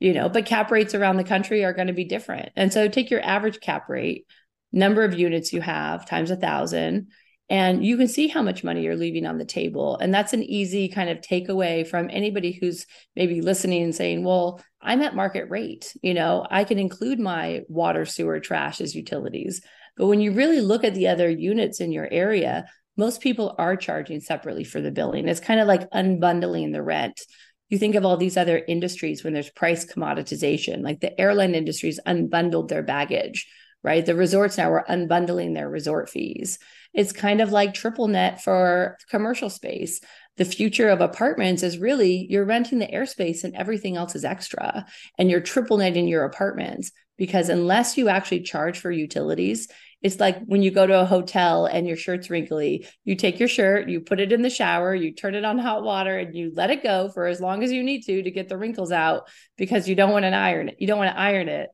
you 0.00 0.12
know, 0.12 0.28
but 0.28 0.46
cap 0.46 0.70
rates 0.70 0.94
around 0.94 1.16
the 1.16 1.24
country 1.24 1.64
are 1.64 1.72
going 1.72 1.86
to 1.88 1.92
be 1.92 2.04
different. 2.04 2.50
And 2.56 2.72
so 2.72 2.88
take 2.88 3.10
your 3.10 3.22
average 3.22 3.60
cap 3.60 3.88
rate, 3.88 4.26
number 4.72 5.04
of 5.04 5.18
units 5.18 5.52
you 5.52 5.60
have 5.60 6.06
times 6.06 6.30
a 6.30 6.36
thousand, 6.36 7.08
and 7.48 7.84
you 7.84 7.96
can 7.96 8.08
see 8.08 8.26
how 8.26 8.42
much 8.42 8.64
money 8.64 8.82
you're 8.82 8.96
leaving 8.96 9.24
on 9.24 9.38
the 9.38 9.44
table. 9.44 9.96
And 9.98 10.12
that's 10.12 10.32
an 10.32 10.42
easy 10.42 10.88
kind 10.88 11.08
of 11.08 11.20
takeaway 11.20 11.86
from 11.86 12.10
anybody 12.10 12.52
who's 12.52 12.86
maybe 13.14 13.40
listening 13.40 13.84
and 13.84 13.94
saying, 13.94 14.24
well, 14.24 14.60
I'm 14.82 15.02
at 15.02 15.14
market 15.14 15.48
rate. 15.48 15.94
You 16.02 16.14
know, 16.14 16.46
I 16.50 16.64
can 16.64 16.78
include 16.78 17.20
my 17.20 17.62
water, 17.68 18.04
sewer, 18.04 18.40
trash 18.40 18.80
as 18.80 18.96
utilities. 18.96 19.62
But 19.96 20.06
when 20.06 20.20
you 20.20 20.32
really 20.32 20.60
look 20.60 20.82
at 20.82 20.94
the 20.94 21.08
other 21.08 21.30
units 21.30 21.80
in 21.80 21.92
your 21.92 22.08
area, 22.10 22.66
most 22.96 23.20
people 23.20 23.54
are 23.58 23.76
charging 23.76 24.20
separately 24.20 24.64
for 24.64 24.80
the 24.80 24.90
billing. 24.90 25.28
It's 25.28 25.40
kind 25.40 25.60
of 25.60 25.68
like 25.68 25.90
unbundling 25.90 26.72
the 26.72 26.82
rent. 26.82 27.20
You 27.68 27.78
think 27.78 27.94
of 27.94 28.04
all 28.04 28.16
these 28.16 28.36
other 28.36 28.62
industries 28.66 29.22
when 29.22 29.32
there's 29.32 29.50
price 29.50 29.84
commoditization, 29.84 30.82
like 30.82 31.00
the 31.00 31.18
airline 31.20 31.54
industry's 31.54 32.00
unbundled 32.06 32.68
their 32.68 32.82
baggage, 32.82 33.46
right? 33.86 34.04
The 34.04 34.16
resorts 34.16 34.58
now 34.58 34.72
are 34.72 34.84
unbundling 34.90 35.54
their 35.54 35.70
resort 35.70 36.10
fees. 36.10 36.58
It's 36.92 37.12
kind 37.12 37.40
of 37.40 37.52
like 37.52 37.72
triple 37.72 38.08
net 38.08 38.42
for 38.42 38.98
commercial 39.10 39.48
space. 39.48 40.00
The 40.38 40.44
future 40.44 40.88
of 40.88 41.00
apartments 41.00 41.62
is 41.62 41.78
really 41.78 42.26
you're 42.28 42.44
renting 42.44 42.80
the 42.80 42.88
airspace 42.88 43.44
and 43.44 43.54
everything 43.54 43.96
else 43.96 44.16
is 44.16 44.24
extra, 44.24 44.84
and 45.16 45.30
you're 45.30 45.40
triple 45.40 45.78
netting 45.78 46.08
your 46.08 46.24
apartments 46.24 46.90
because 47.16 47.48
unless 47.48 47.96
you 47.96 48.08
actually 48.08 48.42
charge 48.42 48.80
for 48.80 48.90
utilities, 48.90 49.68
it's 50.02 50.18
like 50.18 50.44
when 50.44 50.62
you 50.62 50.72
go 50.72 50.86
to 50.86 51.00
a 51.00 51.06
hotel 51.06 51.66
and 51.66 51.86
your 51.86 51.96
shirt's 51.96 52.28
wrinkly, 52.28 52.86
you 53.04 53.14
take 53.14 53.38
your 53.38 53.48
shirt, 53.48 53.88
you 53.88 54.00
put 54.00 54.20
it 54.20 54.32
in 54.32 54.42
the 54.42 54.50
shower, 54.50 54.94
you 54.94 55.14
turn 55.14 55.36
it 55.36 55.44
on 55.44 55.58
hot 55.58 55.84
water, 55.84 56.18
and 56.18 56.34
you 56.34 56.52
let 56.54 56.70
it 56.70 56.82
go 56.82 57.08
for 57.08 57.26
as 57.26 57.40
long 57.40 57.62
as 57.62 57.70
you 57.70 57.84
need 57.84 58.02
to 58.02 58.22
to 58.22 58.30
get 58.32 58.48
the 58.48 58.58
wrinkles 58.58 58.90
out 58.90 59.28
because 59.56 59.88
you 59.88 59.94
don't 59.94 60.12
want 60.12 60.24
to 60.24 60.34
iron 60.34 60.68
it. 60.70 60.76
You 60.80 60.88
don't 60.88 60.98
want 60.98 61.14
to 61.14 61.20
iron 61.20 61.48
it. 61.48 61.70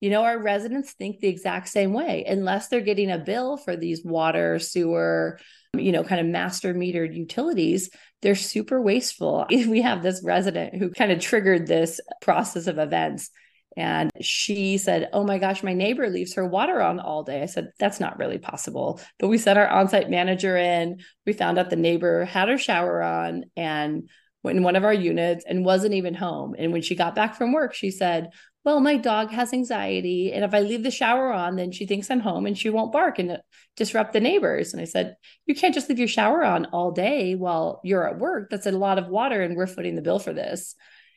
You 0.00 0.10
know, 0.10 0.22
our 0.22 0.38
residents 0.38 0.92
think 0.92 1.18
the 1.18 1.28
exact 1.28 1.68
same 1.68 1.92
way, 1.92 2.24
unless 2.26 2.68
they're 2.68 2.80
getting 2.80 3.10
a 3.10 3.18
bill 3.18 3.56
for 3.56 3.76
these 3.76 4.04
water, 4.04 4.58
sewer, 4.58 5.38
you 5.76 5.92
know, 5.92 6.04
kind 6.04 6.20
of 6.20 6.26
master 6.26 6.72
metered 6.72 7.14
utilities. 7.14 7.90
They're 8.22 8.34
super 8.34 8.80
wasteful. 8.80 9.46
We 9.50 9.82
have 9.82 10.02
this 10.02 10.22
resident 10.24 10.76
who 10.76 10.90
kind 10.90 11.12
of 11.12 11.20
triggered 11.20 11.66
this 11.66 12.00
process 12.20 12.66
of 12.66 12.78
events 12.78 13.30
and 13.78 14.10
she 14.20 14.76
said, 14.76 15.08
Oh 15.12 15.22
my 15.22 15.38
gosh, 15.38 15.62
my 15.62 15.72
neighbor 15.72 16.08
leaves 16.10 16.34
her 16.34 16.44
water 16.44 16.82
on 16.82 16.98
all 16.98 17.22
day. 17.22 17.42
I 17.42 17.46
said, 17.46 17.70
That's 17.78 18.00
not 18.00 18.18
really 18.18 18.38
possible. 18.38 19.00
But 19.20 19.28
we 19.28 19.38
sent 19.38 19.56
our 19.56 19.68
on 19.68 19.88
site 19.88 20.10
manager 20.10 20.56
in. 20.56 20.98
We 21.24 21.32
found 21.32 21.58
out 21.58 21.70
the 21.70 21.76
neighbor 21.76 22.24
had 22.24 22.48
her 22.48 22.58
shower 22.58 23.00
on 23.00 23.44
and 23.56 24.10
went 24.42 24.58
in 24.58 24.64
one 24.64 24.74
of 24.74 24.84
our 24.84 24.92
units 24.92 25.44
and 25.48 25.64
wasn't 25.64 25.94
even 25.94 26.14
home. 26.14 26.56
And 26.58 26.72
when 26.72 26.82
she 26.82 26.96
got 26.96 27.14
back 27.14 27.36
from 27.36 27.52
work, 27.52 27.72
she 27.72 27.92
said, 27.92 28.30
Well, 28.68 28.80
my 28.80 28.98
dog 28.98 29.30
has 29.30 29.54
anxiety. 29.54 30.30
And 30.30 30.44
if 30.44 30.52
I 30.52 30.60
leave 30.60 30.82
the 30.82 30.90
shower 30.90 31.32
on, 31.32 31.56
then 31.56 31.72
she 31.72 31.86
thinks 31.86 32.10
I'm 32.10 32.20
home 32.20 32.44
and 32.44 32.56
she 32.56 32.68
won't 32.68 32.92
bark 32.92 33.18
and 33.18 33.38
disrupt 33.78 34.12
the 34.12 34.20
neighbors. 34.20 34.74
And 34.74 34.82
I 34.82 34.84
said, 34.84 35.16
You 35.46 35.54
can't 35.54 35.72
just 35.72 35.88
leave 35.88 35.98
your 35.98 36.06
shower 36.06 36.44
on 36.44 36.66
all 36.66 36.90
day 36.90 37.34
while 37.34 37.80
you're 37.82 38.06
at 38.06 38.18
work. 38.18 38.50
That's 38.50 38.66
a 38.66 38.72
lot 38.72 38.98
of 38.98 39.08
water. 39.08 39.40
And 39.40 39.56
we're 39.56 39.66
footing 39.66 39.96
the 39.96 40.02
bill 40.02 40.18
for 40.18 40.34
this. 40.34 40.74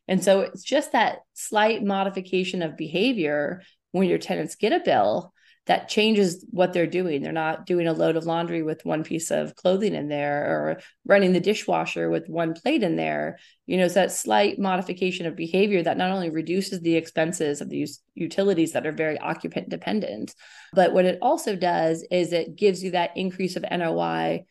And 0.07 0.23
so 0.23 0.39
it's 0.39 0.63
just 0.63 0.93
that 0.93 1.17
slight 1.33 1.83
modification 1.83 2.61
of 2.61 2.77
behavior 2.77 3.63
when 3.91 4.07
your 4.07 4.17
tenants 4.17 4.55
get 4.55 4.71
a 4.71 4.79
bill 4.79 5.33
that 5.67 5.89
changes 5.89 6.43
what 6.49 6.73
they're 6.73 6.87
doing. 6.87 7.21
They're 7.21 7.31
not 7.31 7.67
doing 7.67 7.87
a 7.87 7.93
load 7.93 8.15
of 8.15 8.25
laundry 8.25 8.63
with 8.63 8.83
one 8.83 9.03
piece 9.03 9.29
of 9.29 9.55
clothing 9.55 9.93
in 9.93 10.09
there 10.09 10.45
or 10.45 10.81
running 11.05 11.33
the 11.33 11.39
dishwasher 11.39 12.09
with 12.09 12.27
one 12.27 12.53
plate 12.53 12.81
in 12.81 12.95
there. 12.95 13.37
You 13.67 13.77
know, 13.77 13.85
it's 13.85 13.93
that 13.93 14.11
slight 14.11 14.57
modification 14.57 15.27
of 15.27 15.35
behavior 15.35 15.83
that 15.83 15.97
not 15.97 16.11
only 16.11 16.31
reduces 16.31 16.81
the 16.81 16.95
expenses 16.95 17.61
of 17.61 17.69
these 17.69 18.01
utilities 18.15 18.71
that 18.71 18.87
are 18.87 18.91
very 18.91 19.19
occupant 19.19 19.69
dependent, 19.69 20.33
but 20.73 20.93
what 20.93 21.05
it 21.05 21.19
also 21.21 21.55
does 21.55 22.05
is 22.09 22.33
it 22.33 22.55
gives 22.55 22.83
you 22.83 22.91
that 22.91 23.15
increase 23.15 23.55
of 23.55 23.65
NOI, 23.69 24.45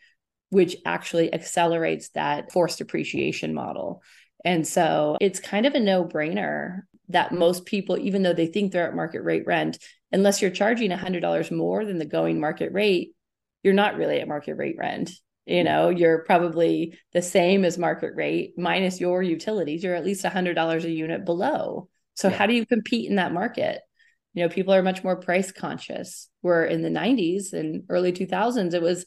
which 0.51 0.77
actually 0.87 1.35
accelerates 1.35 2.11
that 2.11 2.53
forced 2.53 2.81
appreciation 2.81 3.53
model. 3.53 4.03
And 4.45 4.67
so 4.67 5.19
it's 5.21 5.41
kind 5.41 5.67
of 5.67 5.75
a 5.75 5.81
no 5.81 6.05
brainer 6.05 6.83
that 7.13 7.33
most 7.33 7.67
people, 7.67 7.99
even 7.99 8.23
though 8.23 8.33
they 8.33 8.47
think 8.47 8.73
they're 8.73 8.89
at 8.89 8.95
market 8.95 9.23
rate 9.23 9.47
rent, 9.47 9.79
unless 10.13 10.41
you're 10.41 10.51
charging 10.51 10.91
$100 10.91 11.57
more 11.57 11.85
than 11.85 11.99
the 11.99 12.05
going 12.05 12.41
market 12.41 12.73
rate, 12.73 13.15
you're 13.63 13.75
not 13.75 13.97
really 13.97 14.21
at 14.21 14.29
market 14.29 14.55
rate 14.55 14.77
rent. 14.79 15.11
You 15.47 15.65
know, 15.65 15.89
you're 15.89 16.25
probably 16.25 16.99
the 17.13 17.23
same 17.23 17.65
as 17.65 17.79
market 17.79 18.13
rate 18.15 18.55
minus 18.57 19.01
your 19.01 19.23
utilities. 19.23 19.83
You're 19.83 19.97
at 19.97 20.05
least 20.05 20.25
$100 20.25 20.85
a 20.85 20.91
unit 20.91 21.25
below. 21.25 21.89
So, 22.15 22.29
yeah. 22.29 22.37
how 22.37 22.47
do 22.47 22.55
you 22.55 22.67
compete 22.67 23.09
in 23.09 23.17
that 23.17 23.33
market? 23.33 23.81
You 24.35 24.45
know, 24.45 24.49
people 24.49 24.75
are 24.75 24.83
much 24.83 25.03
more 25.03 25.17
price 25.17 25.51
conscious. 25.51 26.29
Where 26.43 26.65
in 26.65 26.83
the 26.83 26.89
90s 26.89 27.53
and 27.53 27.85
early 27.89 28.13
2000s, 28.13 28.75
it 28.75 28.83
was 28.83 29.05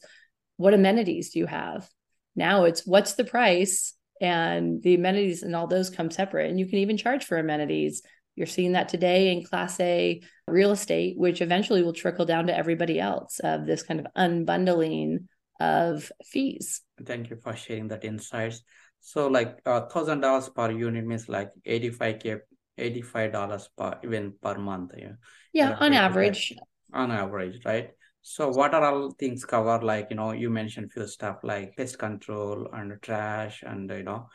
what 0.56 0.74
amenities 0.74 1.30
do 1.30 1.38
you 1.38 1.46
have? 1.46 1.88
Now 2.36 2.64
it's 2.64 2.86
what's 2.86 3.14
the 3.14 3.24
price 3.24 3.94
and 4.24 4.82
the 4.82 4.94
amenities 4.94 5.42
and 5.42 5.54
all 5.54 5.66
those 5.66 5.90
come 5.90 6.10
separate. 6.10 6.48
And 6.48 6.58
you 6.58 6.66
can 6.66 6.78
even 6.78 6.96
charge 6.96 7.24
for 7.24 7.36
amenities. 7.36 8.02
You're 8.36 8.46
seeing 8.46 8.72
that 8.72 8.88
today 8.88 9.30
in 9.30 9.44
class 9.44 9.78
a 9.80 10.20
real 10.48 10.72
estate 10.72 11.16
which 11.16 11.40
eventually 11.40 11.82
will 11.82 11.92
trickle 11.92 12.24
down 12.24 12.46
to 12.46 12.56
everybody 12.56 12.98
else 12.98 13.38
of 13.40 13.66
this 13.66 13.82
kind 13.82 14.00
of 14.00 14.06
unbundling 14.16 15.26
of 15.60 16.10
fees. 16.24 16.80
Thank 17.04 17.30
you 17.30 17.36
for 17.36 17.54
sharing 17.54 17.88
that 17.88 18.04
insights. 18.04 18.62
So 19.00 19.28
like 19.28 19.60
a 19.66 19.70
uh, 19.70 19.88
thousand 19.88 20.20
dollars 20.20 20.48
per 20.48 20.70
unit 20.70 21.04
means 21.04 21.28
like 21.28 21.50
85k 21.66 22.40
85 22.76 23.32
dollars 23.32 23.68
per 23.76 23.98
even 24.02 24.32
per 24.42 24.58
month 24.58 24.92
yeah 24.96 25.12
yeah 25.52 25.76
on 25.78 25.92
average. 25.92 26.54
on 26.92 27.12
average 27.12 27.60
right 27.64 27.90
so 28.26 28.48
what 28.48 28.72
are 28.72 28.82
all 28.82 29.10
things 29.10 29.44
covered? 29.44 29.84
Like, 29.84 30.06
you 30.08 30.16
know, 30.16 30.32
you 30.32 30.48
mentioned 30.48 30.90
few 30.90 31.06
stuff 31.06 31.40
like 31.42 31.76
pest 31.76 31.98
control 31.98 32.68
and 32.72 33.00
trash 33.02 33.62
and, 33.62 33.90
you 33.90 34.02
know, 34.02 34.28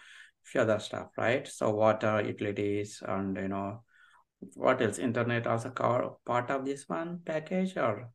few 0.43 0.61
other 0.61 0.77
stuff, 0.77 1.07
right? 1.17 1.47
So 1.47 1.71
water, 1.71 2.21
utilities, 2.23 3.01
and, 3.03 3.35
you 3.35 3.47
know, 3.47 3.81
what 4.53 4.79
else? 4.79 4.99
Internet 4.99 5.47
also 5.47 5.71
cover 5.71 6.11
part 6.23 6.51
of 6.51 6.65
this 6.65 6.87
one 6.87 7.21
package 7.25 7.77
or? 7.77 8.11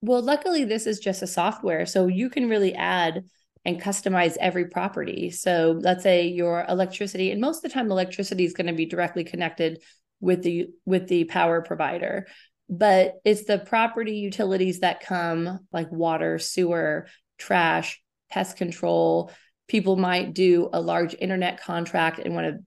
Well, 0.00 0.22
luckily 0.22 0.64
this 0.64 0.86
is 0.86 0.98
just 0.98 1.20
a 1.20 1.26
software. 1.26 1.84
So 1.84 2.06
you 2.06 2.30
can 2.30 2.48
really 2.48 2.74
add 2.74 3.24
and 3.66 3.78
customize 3.78 4.38
every 4.40 4.68
property. 4.68 5.28
So 5.28 5.78
let's 5.78 6.02
say 6.02 6.28
your 6.28 6.64
electricity, 6.66 7.30
and 7.30 7.42
most 7.42 7.58
of 7.58 7.64
the 7.64 7.74
time 7.74 7.90
electricity 7.90 8.46
is 8.46 8.54
going 8.54 8.68
to 8.68 8.72
be 8.72 8.86
directly 8.86 9.24
connected 9.24 9.82
with 10.18 10.42
the 10.42 10.68
with 10.86 11.08
the 11.08 11.24
power 11.24 11.60
provider 11.60 12.26
but 12.70 13.16
it's 13.24 13.44
the 13.44 13.58
property 13.58 14.14
utilities 14.14 14.80
that 14.80 15.00
come 15.00 15.58
like 15.72 15.90
water, 15.90 16.38
sewer, 16.38 17.08
trash, 17.36 18.00
pest 18.30 18.56
control. 18.56 19.32
People 19.66 19.96
might 19.96 20.34
do 20.34 20.70
a 20.72 20.80
large 20.80 21.16
internet 21.18 21.60
contract 21.60 22.20
and 22.20 22.32
want 22.32 22.46
to, 22.46 22.58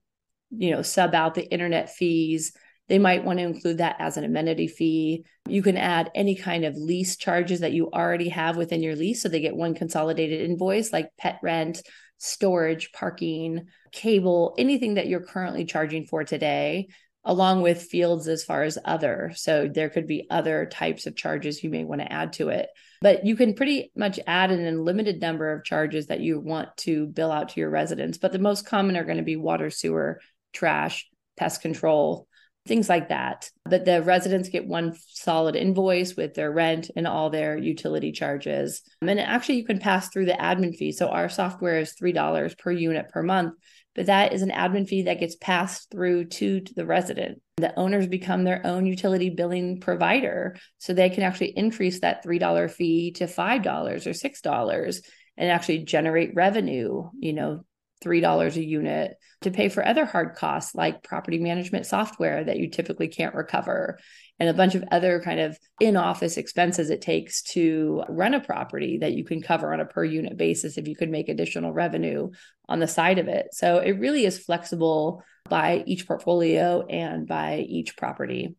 you 0.50 0.72
know, 0.72 0.82
sub 0.82 1.14
out 1.14 1.34
the 1.34 1.50
internet 1.50 1.88
fees. 1.88 2.52
They 2.86 2.98
might 2.98 3.24
want 3.24 3.38
to 3.38 3.46
include 3.46 3.78
that 3.78 3.96
as 3.98 4.18
an 4.18 4.24
amenity 4.24 4.68
fee. 4.68 5.24
You 5.48 5.62
can 5.62 5.78
add 5.78 6.10
any 6.14 6.34
kind 6.34 6.66
of 6.66 6.76
lease 6.76 7.16
charges 7.16 7.60
that 7.60 7.72
you 7.72 7.90
already 7.90 8.28
have 8.28 8.58
within 8.58 8.82
your 8.82 8.96
lease. 8.96 9.22
So 9.22 9.30
they 9.30 9.40
get 9.40 9.56
one 9.56 9.74
consolidated 9.74 10.42
invoice 10.42 10.92
like 10.92 11.08
pet 11.16 11.38
rent, 11.42 11.80
storage, 12.18 12.92
parking, 12.92 13.68
cable, 13.90 14.54
anything 14.58 14.94
that 14.94 15.06
you're 15.06 15.24
currently 15.24 15.64
charging 15.64 16.04
for 16.04 16.24
today 16.24 16.88
along 17.24 17.62
with 17.62 17.82
fields 17.82 18.28
as 18.28 18.44
far 18.44 18.62
as 18.62 18.78
other. 18.84 19.32
So 19.34 19.66
there 19.66 19.88
could 19.88 20.06
be 20.06 20.26
other 20.30 20.66
types 20.66 21.06
of 21.06 21.16
charges 21.16 21.64
you 21.64 21.70
may 21.70 21.84
want 21.84 22.02
to 22.02 22.12
add 22.12 22.34
to 22.34 22.50
it. 22.50 22.68
But 23.00 23.24
you 23.24 23.36
can 23.36 23.54
pretty 23.54 23.90
much 23.96 24.20
add 24.26 24.50
an 24.50 24.64
unlimited 24.64 25.20
number 25.20 25.52
of 25.52 25.64
charges 25.64 26.06
that 26.08 26.20
you 26.20 26.38
want 26.40 26.76
to 26.78 27.06
bill 27.06 27.32
out 27.32 27.50
to 27.50 27.60
your 27.60 27.70
residents. 27.70 28.18
But 28.18 28.32
the 28.32 28.38
most 28.38 28.66
common 28.66 28.96
are 28.96 29.04
going 29.04 29.18
to 29.18 29.22
be 29.22 29.36
water, 29.36 29.70
sewer, 29.70 30.20
trash, 30.52 31.08
pest 31.36 31.62
control, 31.62 32.28
things 32.66 32.88
like 32.88 33.08
that. 33.08 33.50
But 33.64 33.84
the 33.84 34.02
residents 34.02 34.48
get 34.48 34.66
one 34.66 34.94
solid 35.08 35.56
invoice 35.56 36.16
with 36.16 36.34
their 36.34 36.50
rent 36.50 36.90
and 36.96 37.06
all 37.06 37.30
their 37.30 37.56
utility 37.56 38.12
charges. 38.12 38.82
And 39.02 39.20
actually, 39.20 39.56
you 39.56 39.66
can 39.66 39.78
pass 39.78 40.08
through 40.08 40.26
the 40.26 40.32
admin 40.32 40.76
fee. 40.76 40.92
So 40.92 41.08
our 41.08 41.28
software 41.28 41.78
is 41.78 41.94
$3 41.94 42.58
per 42.58 42.70
unit 42.70 43.10
per 43.10 43.22
month 43.22 43.54
but 43.94 44.06
that 44.06 44.32
is 44.32 44.42
an 44.42 44.50
admin 44.50 44.88
fee 44.88 45.02
that 45.02 45.20
gets 45.20 45.36
passed 45.36 45.90
through 45.90 46.26
to, 46.26 46.60
to 46.60 46.74
the 46.74 46.86
resident. 46.86 47.40
The 47.56 47.78
owners 47.78 48.06
become 48.06 48.44
their 48.44 48.66
own 48.66 48.86
utility 48.86 49.30
billing 49.30 49.80
provider. 49.80 50.56
So 50.78 50.92
they 50.92 51.10
can 51.10 51.22
actually 51.22 51.56
increase 51.56 52.00
that 52.00 52.24
$3 52.24 52.70
fee 52.70 53.12
to 53.12 53.26
$5 53.26 54.06
or 54.06 54.10
$6 54.10 55.00
and 55.36 55.50
actually 55.50 55.78
generate 55.84 56.34
revenue, 56.34 57.08
you 57.18 57.32
know, 57.32 57.64
$3 58.04 58.56
a 58.56 58.64
unit 58.64 59.16
to 59.42 59.50
pay 59.50 59.68
for 59.68 59.86
other 59.86 60.04
hard 60.04 60.34
costs 60.34 60.74
like 60.74 61.02
property 61.02 61.38
management 61.38 61.86
software 61.86 62.44
that 62.44 62.58
you 62.58 62.70
typically 62.70 63.08
can't 63.08 63.34
recover 63.34 63.98
and 64.40 64.48
a 64.48 64.54
bunch 64.54 64.74
of 64.74 64.84
other 64.90 65.20
kind 65.20 65.40
of 65.40 65.58
in 65.80 65.96
office 65.96 66.36
expenses 66.36 66.90
it 66.90 67.00
takes 67.00 67.42
to 67.42 68.02
run 68.08 68.34
a 68.34 68.40
property 68.40 68.98
that 68.98 69.12
you 69.12 69.24
can 69.24 69.40
cover 69.40 69.72
on 69.72 69.80
a 69.80 69.84
per 69.84 70.04
unit 70.04 70.36
basis 70.36 70.76
if 70.76 70.88
you 70.88 70.96
could 70.96 71.10
make 71.10 71.28
additional 71.28 71.72
revenue 71.72 72.30
on 72.68 72.80
the 72.80 72.88
side 72.88 73.18
of 73.18 73.28
it. 73.28 73.48
So 73.52 73.78
it 73.78 73.92
really 73.92 74.24
is 74.24 74.38
flexible 74.38 75.22
by 75.48 75.84
each 75.86 76.06
portfolio 76.06 76.84
and 76.86 77.26
by 77.26 77.58
each 77.68 77.96
property. 77.96 78.56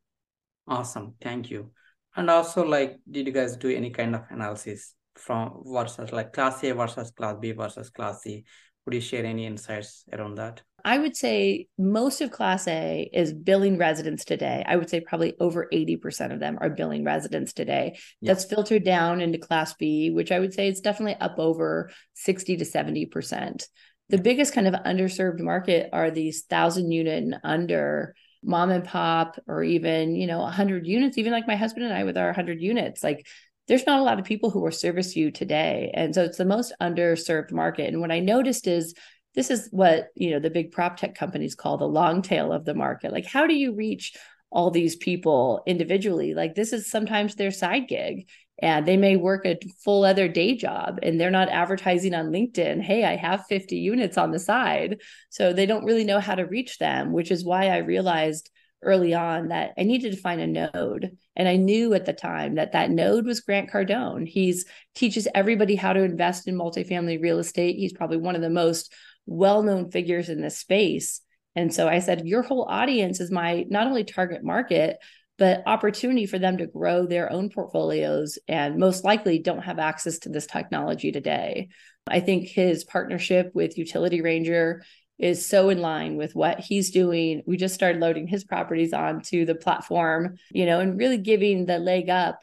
Awesome. 0.68 1.16
Thank 1.22 1.50
you. 1.50 1.72
And 2.16 2.30
also, 2.30 2.66
like, 2.66 2.98
did 3.10 3.28
you 3.28 3.34
guys 3.34 3.58
do 3.58 3.70
any 3.70 3.90
kind 3.90 4.16
of 4.16 4.24
analysis 4.30 4.94
from 5.16 5.64
versus 5.66 6.12
like 6.12 6.34
class 6.34 6.64
A 6.64 6.74
versus 6.74 7.12
class 7.12 7.36
B 7.40 7.52
versus 7.52 7.90
class 7.90 8.22
C? 8.22 8.46
Would 8.86 8.94
you 8.94 9.02
share 9.02 9.26
any 9.26 9.46
insights 9.46 10.06
around 10.14 10.36
that? 10.36 10.62
I 10.86 11.00
would 11.00 11.18
say 11.18 11.68
most 11.80 12.22
of 12.22 12.30
Class 12.30 12.68
A 12.68 13.10
is 13.12 13.34
billing 13.34 13.80
residents 13.80 14.24
today. 14.24 14.64
I 14.68 14.76
would 14.76 14.88
say 14.88 15.00
probably 15.00 15.34
over 15.40 15.68
80% 15.74 16.32
of 16.32 16.40
them 16.40 16.60
are 16.62 16.70
billing 16.70 17.04
residents 17.04 17.54
today. 17.54 17.98
Yeah. 18.22 18.34
That's 18.34 18.46
filtered 18.46 18.86
down 18.86 19.20
into 19.20 19.40
Class 19.40 19.74
B, 19.74 20.12
which 20.12 20.32
I 20.32 20.40
would 20.40 20.54
say 20.54 20.68
is 20.68 20.82
definitely 20.82 21.16
up 21.16 21.40
over 21.40 21.90
60 22.14 22.58
to 22.58 22.66
70%. 22.66 23.68
The 24.10 24.20
biggest 24.20 24.54
kind 24.54 24.68
of 24.68 24.76
underserved 24.76 25.40
market 25.40 25.90
are 25.92 26.12
these 26.12 26.44
thousand 26.44 26.92
unit 26.92 27.24
and 27.24 27.38
under 27.44 28.14
mom 28.44 28.70
and 28.70 28.86
pop, 28.86 29.40
or 29.48 29.64
even, 29.64 30.16
you 30.16 30.28
know, 30.28 30.42
100 30.42 30.86
units, 30.86 31.18
even 31.18 31.32
like 31.32 31.48
my 31.48 31.56
husband 31.56 31.88
and 31.88 31.96
I 31.96 32.04
with 32.04 32.16
our 32.16 32.28
100 32.28 32.62
units. 32.62 33.04
Like 33.04 33.26
there's 33.68 33.88
not 33.88 34.00
a 34.00 34.04
lot 34.04 34.20
of 34.20 34.26
people 34.26 34.52
who 34.52 34.62
will 34.62 34.72
service 34.72 35.16
you 35.16 35.32
today. 35.32 35.92
And 35.96 36.14
so 36.14 36.24
it's 36.24 36.38
the 36.38 36.46
most 36.46 36.74
underserved 36.80 37.52
market. 37.52 37.92
And 37.92 38.02
what 38.02 38.12
I 38.12 38.20
noticed 38.20 38.68
is 38.68 38.94
this 39.36 39.50
is 39.50 39.68
what 39.72 40.10
you 40.16 40.32
know 40.32 40.40
the 40.40 40.50
big 40.50 40.72
prop 40.72 40.98
tech 40.98 41.16
companies 41.16 41.56
call 41.56 41.78
the 41.78 41.86
long 41.86 42.22
tail 42.22 42.52
of 42.52 42.66
the 42.66 42.74
market 42.74 43.12
like 43.12 43.26
how 43.26 43.48
do 43.48 43.54
you 43.54 43.74
reach 43.74 44.16
all 44.52 44.72
these 44.72 44.96
people 44.96 45.62
individually 45.66 46.34
like 46.34 46.56
this 46.56 46.72
is 46.72 46.90
sometimes 46.90 47.36
their 47.36 47.52
side 47.52 47.88
gig 47.88 48.28
and 48.60 48.86
they 48.86 48.98
may 48.98 49.16
work 49.16 49.46
a 49.46 49.60
full 49.84 50.06
other 50.06 50.28
day 50.28 50.56
job 50.56 51.00
and 51.04 51.20
they're 51.20 51.32
not 51.32 51.50
advertising 51.50 52.14
on 52.14 52.32
LinkedIn, 52.32 52.82
hey, 52.82 53.04
I 53.04 53.18
have 53.18 53.46
50 53.48 53.76
units 53.76 54.18
on 54.18 54.32
the 54.32 54.40
side. 54.40 55.02
So 55.30 55.52
they 55.52 55.66
don't 55.66 55.84
really 55.84 56.06
know 56.06 56.20
how 56.20 56.36
to 56.36 56.46
reach 56.46 56.78
them, 56.78 57.12
which 57.12 57.32
is 57.32 57.44
why 57.44 57.68
I 57.68 57.78
realized 57.80 58.50
early 58.82 59.14
on 59.14 59.50
that 59.50 59.74
I 59.78 59.84
needed 59.84 60.14
to 60.14 60.22
find 60.22 60.40
a 60.40 60.48
node. 60.48 61.18
And 61.36 61.50
I 61.50 61.58
knew 61.58 61.94
at 61.94 62.06
the 62.06 62.14
time 62.14 62.56
that 62.56 62.72
that 62.74 62.92
node 62.92 63.26
was 63.26 63.42
Grant 63.42 63.70
Cardone. 63.70 64.28
He's 64.28 64.66
teaches 64.94 65.28
everybody 65.36 65.76
how 65.76 65.92
to 65.92 66.04
invest 66.04 66.48
in 66.48 66.56
multifamily 66.56 67.22
real 67.22 67.40
estate. 67.40 67.76
He's 67.76 67.94
probably 67.94 68.18
one 68.18 68.36
of 68.36 68.42
the 68.42 68.50
most 68.50 68.94
well-known 69.26 69.92
figures 69.92 70.30
in 70.30 70.42
this 70.42 70.58
space. 70.58 71.22
And 71.56 71.74
so 71.74 71.88
I 71.88 72.00
said, 72.00 72.28
your 72.28 72.42
whole 72.42 72.68
audience 72.70 73.20
is 73.20 73.32
my 73.32 73.66
not 73.70 73.88
only 73.88 74.04
target 74.04 74.44
market, 74.44 74.98
but 75.38 75.64
opportunity 75.66 76.26
for 76.26 76.40
them 76.40 76.58
to 76.58 76.68
grow 76.68 77.06
their 77.06 77.32
own 77.32 77.50
portfolios 77.50 78.40
and 78.48 78.78
most 78.78 79.04
likely 79.04 79.40
don't 79.40 79.64
have 79.64 79.80
access 79.80 80.20
to 80.20 80.30
this 80.30 80.46
technology 80.46 81.12
today. 81.12 81.70
I 82.08 82.20
think 82.20 82.48
his 82.48 82.84
partnership 82.84 83.52
with 83.54 83.78
Utility 83.78 84.22
Ranger 84.22 84.84
is 85.18 85.46
so 85.46 85.70
in 85.70 85.80
line 85.80 86.18
with 86.18 86.36
what 86.36 86.60
he's 86.60 86.92
doing. 86.92 87.42
We 87.46 87.58
just 87.58 87.76
started 87.76 88.02
loading 88.02 88.28
his 88.28 88.44
properties 88.44 88.94
onto 88.94 89.46
the 89.46 89.56
platform, 89.56 90.38
you 90.52 90.66
know, 90.66 90.80
and 90.80 90.98
really 90.98 91.18
giving 91.18 91.66
the 91.66 91.80
leg 91.80 92.10
up 92.10 92.40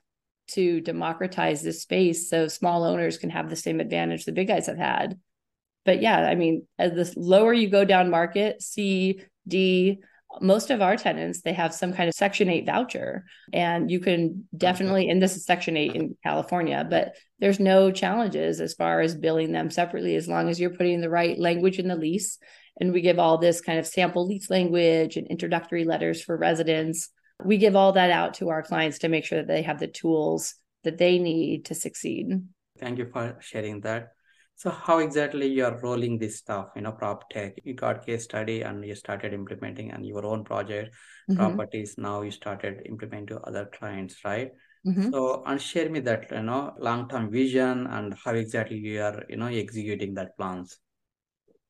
to 0.48 0.80
democratize 0.80 1.62
this 1.62 1.82
space 1.82 2.28
so 2.28 2.48
small 2.48 2.84
owners 2.84 3.18
can 3.18 3.30
have 3.30 3.48
the 3.48 3.56
same 3.56 3.80
advantage 3.80 4.24
the 4.24 4.32
big 4.32 4.48
guys 4.48 4.66
have 4.66 4.78
had. 4.78 5.18
But 5.84 6.00
yeah, 6.00 6.18
I 6.28 6.34
mean, 6.34 6.66
as 6.78 6.92
the 6.92 7.20
lower 7.20 7.52
you 7.52 7.68
go 7.68 7.84
down 7.84 8.10
market, 8.10 8.62
C, 8.62 9.22
D, 9.46 10.00
most 10.40 10.70
of 10.70 10.80
our 10.80 10.96
tenants 10.96 11.42
they 11.42 11.52
have 11.52 11.74
some 11.74 11.92
kind 11.92 12.08
of 12.08 12.14
section 12.14 12.48
8 12.48 12.66
voucher. 12.66 13.24
And 13.52 13.90
you 13.90 14.00
can 14.00 14.48
definitely 14.56 15.08
and 15.10 15.20
this 15.20 15.36
is 15.36 15.44
section 15.44 15.76
8 15.76 15.94
in 15.94 16.16
california 16.22 16.86
but 16.88 17.16
there's 17.38 17.60
no 17.60 17.90
challenges 17.90 18.60
as 18.60 18.74
far 18.74 19.00
as 19.00 19.14
billing 19.14 19.52
them 19.52 19.70
separately 19.70 20.16
as 20.16 20.28
long 20.28 20.48
as 20.48 20.58
you're 20.58 20.70
putting 20.70 21.00
the 21.00 21.10
right 21.10 21.38
language 21.38 21.78
in 21.78 21.88
the 21.88 21.96
lease. 21.96 22.38
And 22.80 22.92
we 22.92 23.02
give 23.02 23.18
all 23.18 23.36
this 23.36 23.60
kind 23.60 23.78
of 23.78 23.86
sample 23.86 24.26
lease 24.26 24.48
language 24.48 25.16
and 25.16 25.26
introductory 25.26 25.84
letters 25.84 26.22
for 26.22 26.36
residents. 26.36 27.10
We 27.44 27.58
give 27.58 27.76
all 27.76 27.92
that 27.92 28.10
out 28.10 28.34
to 28.34 28.48
our 28.48 28.62
clients 28.62 29.00
to 29.00 29.08
make 29.08 29.24
sure 29.24 29.38
that 29.38 29.48
they 29.48 29.62
have 29.62 29.78
the 29.78 29.88
tools 29.88 30.54
that 30.84 30.98
they 30.98 31.18
need 31.18 31.66
to 31.66 31.74
succeed. 31.74 32.28
Thank 32.78 32.98
you 32.98 33.10
for 33.12 33.36
sharing 33.40 33.80
that 33.80 34.12
so 34.62 34.70
how 34.70 34.98
exactly 34.98 35.48
you 35.48 35.64
are 35.64 35.76
rolling 35.82 36.18
this 36.18 36.38
stuff, 36.38 36.68
you 36.76 36.82
know, 36.82 36.92
prop 36.92 37.28
tech? 37.30 37.54
You 37.64 37.74
got 37.74 38.06
case 38.06 38.22
study 38.22 38.62
and 38.62 38.84
you 38.84 38.94
started 38.94 39.34
implementing 39.34 39.90
and 39.90 40.06
your 40.06 40.24
own 40.24 40.44
project 40.44 40.94
mm-hmm. 41.28 41.36
properties. 41.36 41.96
Now 41.98 42.22
you 42.22 42.30
started 42.30 42.82
implementing 42.86 43.26
to 43.34 43.40
other 43.40 43.68
clients, 43.76 44.24
right? 44.24 44.52
Mm-hmm. 44.86 45.10
So 45.10 45.42
and 45.44 45.60
share 45.60 45.90
me 45.90 45.98
that, 46.00 46.30
you 46.30 46.44
know, 46.44 46.74
long-term 46.78 47.32
vision 47.32 47.88
and 47.88 48.14
how 48.24 48.34
exactly 48.34 48.76
you 48.76 49.02
are, 49.02 49.24
you 49.28 49.36
know, 49.36 49.46
executing 49.46 50.14
that 50.14 50.36
plans. 50.36 50.78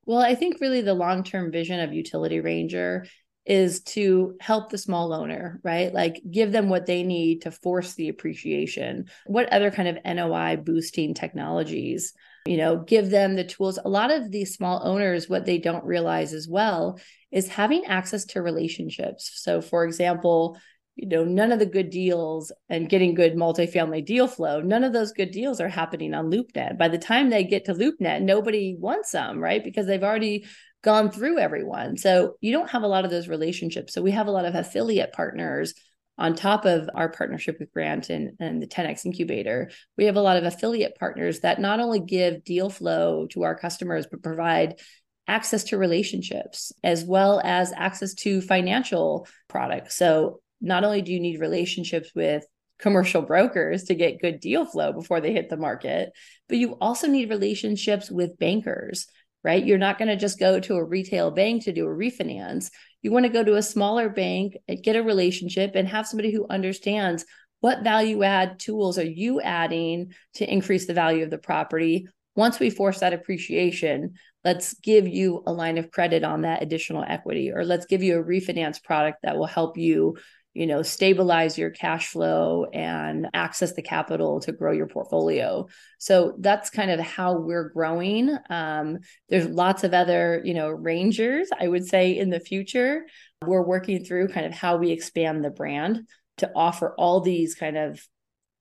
Well, 0.05 0.21
I 0.21 0.35
think 0.35 0.61
really 0.61 0.83
the 0.83 0.93
long-term 0.93 1.51
vision 1.51 1.81
of 1.81 1.95
Utility 1.95 2.41
Ranger 2.41 3.07
is 3.47 3.81
to 3.85 4.37
help 4.39 4.69
the 4.69 4.77
small 4.77 5.15
owner, 5.15 5.61
right? 5.65 5.95
Like 5.95 6.21
give 6.31 6.53
them 6.53 6.69
what 6.69 6.85
they 6.85 7.05
need 7.05 7.41
to 7.43 7.53
force 7.53 7.95
the 7.95 8.11
appreciation. 8.11 9.07
What 9.25 9.51
other 9.51 9.71
kind 9.71 9.89
of 9.89 10.05
NOI 10.05 10.57
boosting 10.57 11.15
technologies 11.15 12.13
you 12.47 12.57
know 12.57 12.79
give 12.79 13.11
them 13.11 13.37
the 13.37 13.45
tools. 13.45 13.79
A 13.85 13.89
lot 13.89 14.11
of 14.11 14.31
these 14.31 14.55
small 14.55 14.81
owners 14.85 15.29
what 15.29 15.47
they 15.47 15.59
don't 15.59 15.85
realize 15.85 16.33
as 16.33 16.49
well 16.49 16.99
is 17.31 17.49
having 17.49 17.85
access 17.87 18.25
to 18.27 18.43
relationships. 18.43 19.31
So 19.37 19.61
for 19.61 19.85
example 19.85 20.59
you 20.97 21.09
know 21.09 21.25
none 21.25 21.53
of 21.53 21.59
the 21.59 21.67
good 21.67 21.91
deals 21.91 22.53
and 22.69 22.89
getting 22.89 23.15
good 23.15 23.35
multifamily 23.35 24.05
deal 24.05 24.29
flow 24.29 24.61
none 24.61 24.85
of 24.85 24.93
those 24.93 25.13
good 25.13 25.31
deals 25.31 25.59
are 25.61 25.69
happening 25.69 26.15
on 26.15 26.31
loopnet. 26.31 26.77
By 26.77 26.89
the 26.89 26.99
time 26.99 27.31
they 27.31 27.45
get 27.45 27.65
to 27.67 27.75
loopnet 27.75 28.23
nobody 28.23 28.77
wants 28.79 29.13
them 29.13 29.39
right? 29.39 29.63
Because 29.63 29.87
they've 29.87 30.03
already 30.03 30.45
gone 30.83 31.11
through 31.11 31.39
everyone. 31.39 31.97
So 31.97 32.37
you 32.41 32.53
don't 32.53 32.71
have 32.71 32.83
a 32.83 32.89
lot 32.89 33.05
of 33.05 33.11
those 33.11 33.29
relationships. 33.29 33.95
So 33.95 34.03
we 34.03 34.11
have 34.11 34.27
a 34.27 34.33
lot 34.33 34.45
of 34.45 34.55
affiliate 34.55 35.13
partners 35.13 35.75
on 36.19 36.35
top 36.35 36.65
of 36.65 36.89
our 36.95 37.11
partnership 37.11 37.57
with 37.59 37.73
Grant 37.73 38.11
and, 38.11 38.33
and 38.39 38.63
the 38.63 38.67
10X 38.67 39.07
incubator, 39.07 39.71
we 39.97 40.05
have 40.05 40.17
a 40.17 40.21
lot 40.21 40.37
of 40.37 40.45
affiliate 40.45 40.97
partners 40.99 41.41
that 41.41 41.61
not 41.61 41.81
only 41.81 42.01
give 42.01 42.45
deal 42.45 42.71
flow 42.71 43.27
to 43.29 43.43
our 43.43 43.59
customers, 43.59 44.07
but 44.11 44.23
provide 44.23 44.79
access 45.27 45.65
to 45.65 45.79
relationships 45.79 46.73
as 46.83 47.05
well 47.05 47.41
as 47.45 47.73
access 47.73 48.15
to 48.15 48.41
financial 48.41 49.27
products. 49.49 49.97
So 49.97 50.41
not 50.61 50.85
only 50.85 51.03
do 51.03 51.13
you 51.13 51.21
need 51.21 51.41
relationships 51.41 52.11
with 52.15 52.45
commercial 52.79 53.23
brokers 53.23 53.85
to 53.85 53.95
get 53.95 54.21
good 54.21 54.41
deal 54.41 54.67
flow 54.67 54.93
before 54.93 55.21
they 55.21 55.33
hit 55.33 55.49
the 55.49 55.57
market, 55.57 56.11
but 56.49 56.59
you 56.59 56.73
also 56.81 57.07
need 57.07 57.31
relationships 57.31 58.11
with 58.11 58.39
bankers, 58.39 59.07
right? 59.45 59.65
You're 59.65 59.79
not 59.79 59.99
going 59.99 60.09
to 60.09 60.17
just 60.17 60.39
go 60.39 60.59
to 60.61 60.75
a 60.75 60.85
retail 60.85 61.31
bank 61.31 61.65
to 61.65 61.73
do 61.73 61.87
a 61.87 61.91
refinance. 61.91 62.71
You 63.03 63.13
want 63.13 63.27
to 63.27 63.33
go 63.33 63.45
to 63.45 63.57
a 63.57 63.63
smaller 63.63 64.09
bank, 64.09 64.57
and 64.69 64.83
get 64.83 64.97
a 64.97 65.03
relationship, 65.03 65.73
and 65.75 65.87
have 65.89 66.07
somebody 66.07 66.33
who 66.33 66.47
understands 66.49 67.25
what 67.61 67.85
value 67.85 68.23
add 68.23 68.59
tools 68.59 68.99
are 68.99 69.05
you 69.05 69.41
adding 69.41 70.13
to 70.35 70.51
increase 70.51 70.87
the 70.87 70.95
value 70.95 71.23
of 71.23 71.31
the 71.31 71.39
property. 71.39 72.09
Once 72.35 72.59
we 72.59 72.71
force 72.71 73.01
that 73.01 73.13
appreciation, 73.13 74.15
let's 74.45 74.75
give 74.75 75.07
you 75.07 75.43
a 75.47 75.53
line 75.53 75.79
of 75.79 75.91
credit 75.91 76.25
on 76.25 76.43
that 76.43 76.63
additional 76.63 77.05
equity, 77.07 77.53
or 77.53 77.65
let's 77.65 77.87
give 77.87 78.03
you 78.03 78.19
a 78.19 78.25
refinance 78.25 78.83
product 78.83 79.19
that 79.23 79.37
will 79.37 79.47
help 79.47 79.77
you 79.77 80.17
you 80.55 80.67
know 80.67 80.83
stabilize 80.83 81.57
your 81.57 81.71
cash 81.71 82.09
flow 82.09 82.67
and 82.73 83.29
access 83.35 83.73
the 83.73 83.83
capital 83.83 84.41
to 84.41 84.53
grow 84.53 84.73
your 84.73 84.87
portfolio. 84.87 85.67
So 85.99 86.35
that's 86.39 86.71
kind 86.71 86.91
of 86.91 87.01
how 87.01 87.39
we're 87.39 87.71
growing. 87.71 88.37
Um, 88.51 88.99
there's 89.29 89.47
lots 89.47 89.85
of 89.85 89.95
other 89.95 90.43
you 90.45 90.55
know 90.55 90.69
rangers 90.69 91.49
i 91.59 91.69
would 91.69 91.87
say 91.87 92.17
in 92.17 92.31
the 92.31 92.41
future. 92.41 93.07
We're 93.45 93.67
working 93.67 94.05
through 94.05 94.29
kind 94.29 94.47
of 94.47 94.53
how 94.53 94.77
we 94.77 94.91
expand 94.91 95.45
the 95.45 95.51
brand 95.51 96.09
to 96.39 96.51
offer 96.55 96.95
all 96.97 97.21
these 97.21 97.55
kind 97.55 97.77
of 97.77 98.01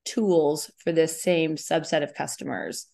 tools 0.06 0.72
for 0.78 0.92
this 0.92 1.22
same 1.22 1.56
subset 1.56 2.04
of 2.04 2.16
customers. 2.16 2.88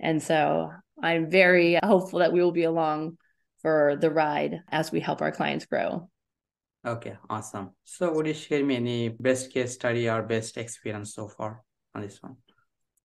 And 0.00 0.22
so 0.22 0.70
i'm 1.02 1.30
very 1.30 1.78
hopeful 1.82 2.20
that 2.20 2.32
we 2.32 2.40
will 2.40 2.52
be 2.52 2.64
along 2.64 3.18
for 3.62 3.96
the 4.00 4.10
ride 4.10 4.60
as 4.70 4.92
we 4.92 5.00
help 5.00 5.22
our 5.22 5.32
clients 5.32 5.66
grow 5.66 6.08
Okay, 6.86 7.16
awesome. 7.30 7.70
So 7.84 8.12
would 8.12 8.26
you 8.26 8.34
share 8.34 8.62
me 8.62 8.76
any 8.76 9.08
best 9.08 9.52
case 9.52 9.72
study 9.72 10.08
or 10.08 10.22
best 10.22 10.58
experience 10.58 11.14
so 11.14 11.28
far 11.28 11.62
on 11.94 12.02
this 12.02 12.22
one? 12.22 12.36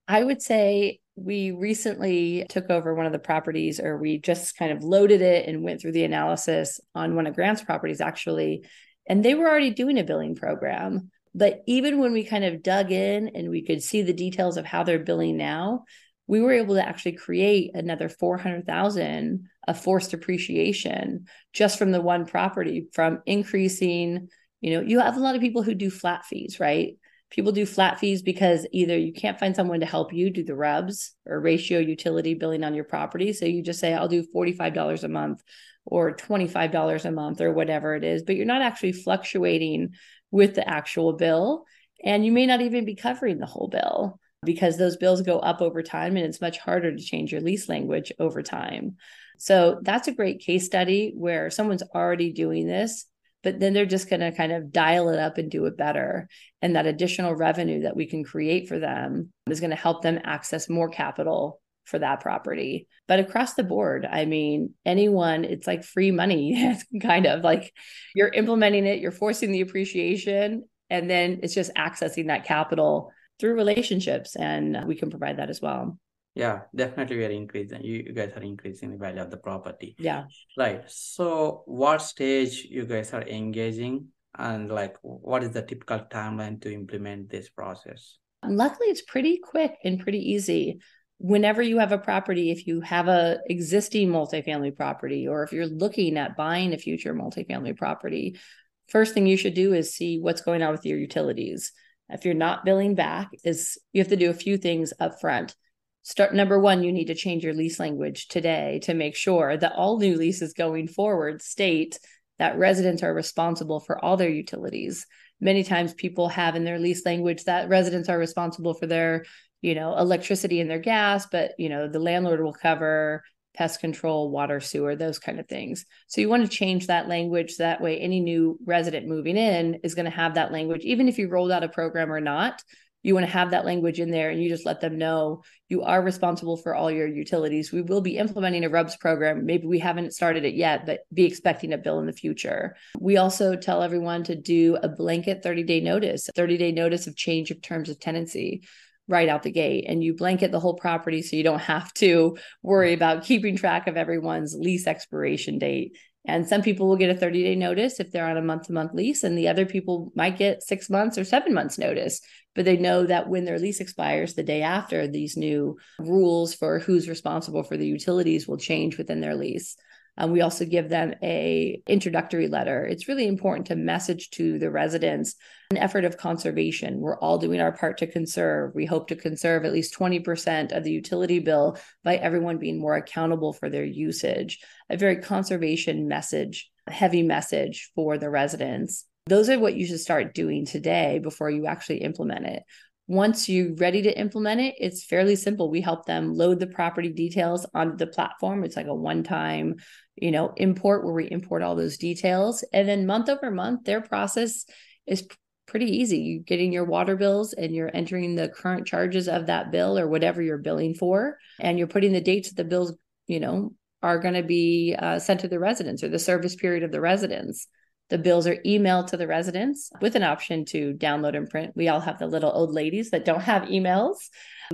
I 0.08 0.24
would 0.24 0.42
say 0.42 1.00
we 1.16 1.52
recently 1.52 2.46
took 2.50 2.70
over 2.70 2.94
one 2.94 3.06
of 3.06 3.12
the 3.12 3.20
properties, 3.20 3.80
or 3.80 3.98
we 3.98 4.20
just 4.20 4.58
kind 4.58 4.72
of 4.72 4.84
loaded 4.84 5.22
it 5.22 5.48
and 5.48 5.64
went 5.64 5.80
through 5.80 5.94
the 5.94 6.04
analysis 6.04 6.80
on 6.94 7.16
one 7.16 7.28
of 7.28 7.36
Grant's 7.36 7.64
properties, 7.64 8.02
actually. 8.02 8.66
And 9.08 9.24
they 9.24 9.36
were 9.36 9.48
already 9.48 9.72
doing 9.72 9.98
a 9.98 10.04
billing 10.04 10.36
program. 10.36 11.12
But 11.34 11.62
even 11.68 12.00
when 12.00 12.12
we 12.12 12.24
kind 12.24 12.44
of 12.44 12.64
dug 12.64 12.92
in 12.92 13.30
and 13.30 13.50
we 13.50 13.64
could 13.64 13.84
see 13.84 14.02
the 14.02 14.14
details 14.14 14.58
of 14.58 14.66
how 14.66 14.84
they're 14.84 15.00
billing 15.00 15.38
now, 15.38 15.86
we 16.30 16.42
were 16.42 16.52
able 16.52 16.76
to 16.76 16.88
actually 16.88 17.14
create 17.14 17.72
another 17.74 18.08
400,000 18.08 19.50
of 19.68 19.82
forced 19.82 20.14
appreciation 20.14 21.26
just 21.54 21.80
from 21.80 21.92
the 21.92 22.00
one 22.00 22.28
property 22.28 22.86
from 22.94 23.24
increasing, 23.26 24.30
you 24.62 24.76
know, 24.76 24.82
you 24.82 25.00
have 25.00 25.18
a 25.18 25.20
lot 25.20 25.34
of 25.34 25.42
people 25.42 25.64
who 25.64 25.74
do 25.74 25.90
flat 25.90 26.24
fees, 26.26 26.60
right? 26.60 26.98
People 27.32 27.52
do 27.52 27.66
flat 27.66 27.98
fees 27.98 28.22
because 28.22 28.68
either 28.72 28.96
you 28.96 29.12
can't 29.12 29.40
find 29.40 29.56
someone 29.56 29.80
to 29.80 29.88
help 29.88 30.14
you 30.14 30.30
do 30.30 30.44
the 30.44 30.54
RUBS 30.54 31.16
or 31.26 31.40
ratio 31.40 31.80
utility 31.80 32.36
billing 32.36 32.64
on 32.64 32.76
your 32.76 32.84
property. 32.84 33.34
So 33.34 33.46
you 33.46 33.64
just 33.64 33.80
say, 33.80 33.96
I'll 33.96 34.08
do 34.08 34.24
$45 34.24 35.04
a 35.04 35.08
month 35.08 35.42
or 35.84 36.16
$25 36.16 37.06
a 37.06 37.12
month 37.12 37.42
or 37.42 37.52
whatever 37.52 37.96
it 37.96 38.04
is, 38.04 38.22
but 38.22 38.36
you're 38.36 38.46
not 38.46 38.62
actually 38.62 38.92
fluctuating 38.92 39.96
with 40.30 40.54
the 40.54 40.70
actual 40.70 41.14
bill. 41.14 41.66
And 42.06 42.24
you 42.24 42.32
may 42.32 42.46
not 42.46 42.62
even 42.62 42.86
be 42.86 42.94
covering 42.94 43.40
the 43.40 43.48
whole 43.48 43.68
bill 43.68 44.20
because 44.44 44.78
those 44.78 44.98
bills 44.98 45.22
go 45.22 45.40
up 45.40 45.62
over 45.62 45.84
time 45.84 46.16
and 46.16 46.26
it's 46.26 46.42
much 46.42 46.58
harder 46.60 46.96
to 46.96 47.04
change 47.04 47.32
your 47.32 47.42
lease 47.42 47.68
language 47.68 48.12
over 48.20 48.42
time. 48.42 48.96
So 49.38 49.80
that's 49.82 50.08
a 50.08 50.14
great 50.14 50.40
case 50.40 50.66
study 50.66 51.14
where 51.16 51.50
someone's 51.50 51.84
already 51.96 52.32
doing 52.32 52.68
this, 52.68 53.06
but 53.44 53.60
then 53.60 53.74
they're 53.74 53.86
just 53.86 54.10
going 54.10 54.20
to 54.22 54.32
kind 54.32 54.52
of 54.52 54.72
dial 54.72 55.10
it 55.10 55.20
up 55.20 55.38
and 55.38 55.50
do 55.50 55.66
it 55.66 55.78
better. 55.78 56.28
And 56.62 56.76
that 56.76 56.86
additional 56.86 57.36
revenue 57.36 57.84
that 57.84 57.96
we 57.96 58.06
can 58.06 58.24
create 58.24 58.68
for 58.68 58.80
them 58.80 59.32
is 59.50 59.60
going 59.60 59.70
to 59.70 59.76
help 59.76 60.02
them 60.02 60.20
access 60.24 60.70
more 60.70 60.90
capital 60.90 61.62
for 61.86 62.00
that 62.00 62.20
property. 62.20 62.88
But 63.08 63.20
across 63.20 63.56
the 63.56 63.64
board, 63.64 64.08
I 64.10 64.26
mean, 64.26 64.74
anyone, 64.86 65.44
it's 65.44 65.68
like 65.68 65.84
free 65.84 66.12
money. 66.12 66.78
kind 67.02 67.26
of 67.26 67.44
like 67.44 67.74
you're 68.14 68.30
implementing 68.30 68.86
it, 68.86 69.00
you're 69.00 69.12
forcing 69.12 69.52
the 69.52 69.62
appreciation, 69.62 70.66
and 70.90 71.10
then 71.10 71.40
it's 71.44 71.54
just 71.54 71.74
accessing 71.76 72.28
that 72.28 72.46
capital 72.46 73.12
through 73.40 73.54
relationships 73.54 74.36
and 74.36 74.86
we 74.86 74.96
can 74.96 75.10
provide 75.10 75.38
that 75.38 75.50
as 75.50 75.62
well 75.62 75.98
yeah 76.36 76.62
definitely 76.76 77.18
we 77.18 77.26
are 77.26 77.32
increasing 77.32 77.84
you, 77.84 78.04
you 78.08 78.14
guys 78.14 78.32
are 78.36 78.42
increasing 78.42 78.92
the 78.92 78.98
value 78.98 79.22
of 79.22 79.32
the 79.32 79.38
property 79.38 79.96
yeah 80.00 80.26
right 80.58 80.84
so 80.88 81.64
what 81.66 82.02
stage 82.02 82.68
you 82.70 82.86
guys 82.86 83.14
are 83.14 83.24
engaging 83.24 84.08
and 84.38 84.70
like 84.70 84.96
what 85.02 85.44
is 85.44 85.52
the 85.52 85.62
typical 85.62 86.00
timeline 86.12 86.62
to 86.62 86.72
implement 86.72 87.30
this 87.30 87.50
process 87.50 88.20
and 88.42 88.58
Luckily, 88.58 88.88
it's 88.88 89.02
pretty 89.02 89.38
quick 89.38 89.76
and 89.84 90.00
pretty 90.00 90.32
easy. 90.32 90.80
Whenever 91.18 91.62
you 91.62 91.80
have 91.80 91.92
a 91.92 91.98
property, 91.98 92.52
if 92.52 92.66
you 92.66 92.82
have 92.82 93.08
a 93.08 93.40
existing 93.48 94.10
multifamily 94.10 94.76
property, 94.76 95.28
or 95.28 95.44
if 95.44 95.52
you're 95.52 95.66
looking 95.66 96.18
at 96.18 96.38
buying 96.38 96.74
a 96.74 96.78
future 96.78 97.14
multifamily 97.14 97.76
property, 97.78 98.40
first 98.88 99.14
thing 99.14 99.28
you 99.28 99.36
should 99.36 99.54
do 99.54 99.74
is 99.74 99.94
see 99.94 100.20
what's 100.20 100.42
going 100.42 100.64
on 100.64 100.72
with 100.72 100.86
your 100.86 100.98
utilities. 100.98 101.74
If 102.10 102.26
you're 102.26 102.34
not 102.34 102.66
billing 102.66 102.96
back, 102.96 103.30
is 103.44 103.78
you 103.94 104.02
have 104.02 104.10
to 104.10 104.16
do 104.16 104.30
a 104.30 104.34
few 104.34 104.58
things 104.58 104.94
up 105.00 105.20
front. 105.20 105.56
Start 106.04 106.34
number 106.34 106.60
one, 106.60 106.84
you 106.84 106.92
need 106.92 107.08
to 107.08 107.16
change 107.16 107.44
your 107.44 107.54
lease 107.54 107.80
language 107.80 108.28
today 108.30 108.80
to 108.84 108.94
make 108.94 109.16
sure 109.16 109.58
that 109.58 109.74
all 109.74 110.00
new 110.00 110.16
leases 110.16 110.54
going 110.54 110.88
forward 110.88 111.42
state 111.42 112.00
that 112.40 112.58
residents 112.58 113.04
are 113.04 113.14
responsible 113.14 113.80
for 113.80 114.04
all 114.04 114.18
their 114.18 114.30
utilities 114.30 115.06
many 115.42 115.64
times 115.64 115.94
people 115.94 116.28
have 116.28 116.56
in 116.56 116.64
their 116.64 116.80
lease 116.80 117.06
language 117.06 117.44
that 117.46 117.70
residents 117.70 118.10
are 118.10 118.18
responsible 118.18 118.74
for 118.74 118.88
their 118.88 119.26
you 119.62 119.76
know 119.76 119.98
electricity 119.98 120.60
and 120.60 120.70
their 120.70 120.80
gas 120.80 121.28
but 121.32 121.52
you 121.58 121.70
know 121.70 121.88
the 121.88 122.00
landlord 122.00 122.42
will 122.42 122.54
cover 122.54 123.24
pest 123.56 123.80
control 123.80 124.30
water 124.30 124.60
sewer 124.60 124.96
those 124.96 125.20
kind 125.20 125.40
of 125.40 125.48
things 125.48 125.86
so 126.08 126.22
you 126.22 126.30
want 126.30 126.44
to 126.44 126.50
change 126.50 126.88
that 126.88 127.08
language 127.08 127.58
that 127.58 127.82
way 127.82 128.00
any 128.00 128.20
new 128.20 128.58
resident 128.66 129.08
moving 129.08 129.38
in 129.38 129.76
is 129.84 129.96
going 129.96 130.06
to 130.06 130.12
have 130.12 130.36
that 130.36 130.52
language 130.52 130.82
even 130.82 131.08
if 131.08 131.18
you 131.18 131.28
rolled 131.28 131.52
out 131.52 131.64
a 131.64 131.70
program 131.70 132.12
or 132.12 132.22
not 132.22 132.62
you 133.02 133.14
want 133.14 133.26
to 133.26 133.32
have 133.32 133.52
that 133.52 133.66
language 133.66 134.00
in 134.00 134.12
there 134.12 134.30
and 134.30 134.42
you 134.42 134.50
just 134.50 134.66
let 134.66 134.82
them 134.82 134.98
know 134.98 135.44
you 135.70 135.84
are 135.84 136.02
responsible 136.02 136.58
for 136.58 136.76
all 136.76 136.92
your 136.92 137.08
utilities. 137.08 137.72
We 137.72 137.82
will 137.82 138.02
be 138.02 138.18
implementing 138.18 138.66
a 138.66 138.70
RUBS 138.70 138.98
program. 138.98 139.46
Maybe 139.46 139.68
we 139.68 139.80
haven't 139.80 140.14
started 140.14 140.44
it 140.44 140.56
yet, 140.56 140.86
but 140.86 141.02
be 141.14 141.24
expecting 141.24 141.72
a 141.72 141.78
bill 141.78 142.00
in 142.00 142.08
the 142.08 142.14
future. 142.14 142.76
We 143.00 143.18
also 143.18 143.56
tell 143.56 143.82
everyone 143.84 144.24
to 144.26 144.36
do 144.36 144.78
a 144.82 144.90
blanket 144.90 145.44
30 145.44 145.64
day 145.64 145.80
notice, 145.80 146.30
30 146.36 146.58
day 146.58 146.72
notice 146.72 147.08
of 147.08 147.16
change 147.16 147.52
of 147.52 147.62
terms 147.62 147.90
of 147.90 148.00
tenancy 148.00 148.64
right 149.10 149.28
out 149.28 149.44
the 149.44 149.52
gate 149.52 149.86
and 149.88 150.04
you 150.04 150.16
blanket 150.16 150.52
the 150.52 150.60
whole 150.60 150.76
property 150.76 151.22
so 151.22 151.36
you 151.36 151.44
don't 151.44 151.60
have 151.60 151.94
to 151.96 152.38
worry 152.64 152.94
about 152.94 153.24
keeping 153.24 153.58
track 153.58 153.88
of 153.88 153.98
everyone's 153.98 154.56
lease 154.58 154.88
expiration 154.88 155.58
date 155.58 155.98
and 156.26 156.48
some 156.48 156.62
people 156.62 156.88
will 156.88 156.98
get 156.98 157.10
a 157.10 157.16
30 157.16 157.44
day 157.44 157.56
notice 157.56 158.00
if 158.00 158.12
they're 158.12 158.28
on 158.28 158.38
a 158.38 158.42
month 158.42 158.68
to 158.68 158.74
month 158.74 158.94
lease, 158.94 159.24
and 159.24 159.38
the 159.38 159.48
other 159.48 159.66
people 159.66 160.12
might 160.16 160.38
get 160.38 160.62
six 160.62 160.90
months 160.90 161.18
or 161.18 161.24
seven 161.24 161.54
months 161.54 161.78
notice. 161.78 162.22
But 162.56 162.66
they 162.66 162.78
know 162.78 163.06
that 163.06 163.30
when 163.30 163.46
their 163.46 163.60
lease 163.60 163.80
expires 163.80 164.34
the 164.34 164.44
day 164.44 164.62
after, 164.62 165.08
these 165.08 165.38
new 165.38 165.78
rules 165.98 166.54
for 166.54 166.80
who's 166.80 167.08
responsible 167.08 167.64
for 167.64 167.78
the 167.78 167.88
utilities 167.88 168.48
will 168.48 168.58
change 168.58 168.98
within 168.98 169.22
their 169.22 169.36
lease. 169.36 169.78
Um, 170.20 170.32
we 170.32 170.42
also 170.42 170.66
give 170.66 170.90
them 170.90 171.16
a 171.24 171.82
introductory 171.88 172.48
letter. 172.48 172.86
It's 172.86 173.08
really 173.08 173.26
important 173.26 173.68
to 173.68 173.76
message 173.76 174.30
to 174.32 174.60
the 174.60 174.70
residents 174.70 175.36
an 175.72 175.78
effort 175.78 176.04
of 176.04 176.18
conservation. 176.18 177.00
We're 177.00 177.20
all 177.20 177.38
doing 177.38 177.62
our 177.62 177.72
part 177.72 178.00
to 178.00 178.08
conserve. 178.08 178.74
We 178.74 178.86
hope 178.86 179.08
to 179.10 179.16
conserve 179.16 179.66
at 179.66 179.72
least 179.72 179.98
20% 179.98 180.76
of 180.76 180.84
the 180.84 180.92
utility 180.92 181.40
bill 181.40 181.78
by 182.04 182.16
everyone 182.16 182.58
being 182.58 182.80
more 182.80 182.96
accountable 182.96 183.54
for 183.54 183.70
their 183.70 183.86
usage. 183.86 184.60
A 184.90 184.98
very 184.98 185.18
conservation 185.18 186.08
message, 186.08 186.70
heavy 186.88 187.22
message 187.22 187.92
for 187.94 188.18
the 188.18 188.32
residents. 188.32 189.06
Those 189.28 189.48
are 189.48 189.60
what 189.60 189.76
you 189.76 189.86
should 189.86 190.00
start 190.00 190.34
doing 190.34 190.66
today 190.66 191.20
before 191.20 191.52
you 191.52 191.68
actually 191.68 192.00
implement 192.00 192.48
it 192.48 192.64
once 193.10 193.50
you're 193.50 193.74
ready 193.74 194.04
to 194.04 194.20
implement 194.20 194.62
it, 194.62 194.76
it's 194.78 195.04
fairly 195.04 195.36
simple. 195.36 195.72
We 195.72 195.82
help 195.82 196.06
them 196.06 196.36
load 196.36 196.60
the 196.60 196.68
property 196.68 197.12
details 197.12 197.66
onto 197.74 197.98
the 197.98 198.06
platform. 198.06 198.64
It's 198.64 198.76
like 198.76 198.86
a 198.86 198.94
one 198.94 199.24
time, 199.24 199.78
you 200.16 200.30
know, 200.30 200.54
import 200.58 201.04
where 201.04 201.16
we 201.16 201.28
import 201.32 201.64
all 201.64 201.76
those 201.76 201.98
details. 201.98 202.64
And 202.72 202.88
then 202.88 203.08
month 203.08 203.28
over 203.28 203.50
month, 203.50 203.86
their 203.86 204.00
process 204.00 204.64
is 205.08 205.28
pretty 205.66 205.88
easy. 205.88 206.20
You're 206.20 206.44
getting 206.44 206.72
your 206.72 206.86
water 206.86 207.16
bills 207.16 207.54
and 207.54 207.74
you're 207.74 207.90
entering 207.92 208.36
the 208.36 208.50
current 208.50 208.86
charges 208.86 209.28
of 209.28 209.48
that 209.48 209.72
bill 209.72 209.98
or 209.98 210.08
whatever 210.08 210.40
you're 210.44 210.60
billing 210.60 210.94
for. 210.94 211.40
And 211.60 211.80
you're 211.80 211.88
putting 211.88 212.14
the 212.14 212.22
dates 212.22 212.50
that 212.50 212.58
the 212.58 212.70
bills, 212.70 212.94
you 213.26 213.40
know, 213.40 213.74
are 214.04 214.20
going 214.20 214.36
to 214.36 214.44
be 214.44 214.96
uh, 214.98 215.18
sent 215.18 215.40
to 215.40 215.48
the 215.48 215.58
residents 215.58 216.04
or 216.04 216.10
the 216.10 216.20
service 216.20 216.56
period 216.56 216.84
of 216.84 216.92
the 216.92 217.02
residents. 217.02 217.68
The 218.10 218.18
bills 218.18 218.48
are 218.48 218.58
emailed 218.66 219.08
to 219.08 219.18
the 219.18 219.28
residents 219.28 219.92
with 220.02 220.16
an 220.16 220.24
option 220.24 220.66
to 220.66 220.94
download 220.94 221.38
and 221.38 221.50
print. 221.50 221.74
We 221.76 221.88
all 221.88 222.00
have 222.00 222.20
the 222.20 222.28
little 222.28 222.52
old 222.52 222.74
ladies 222.74 223.12
that 223.12 223.26
don't 223.26 223.42
have 223.42 223.64
emails. 223.64 224.16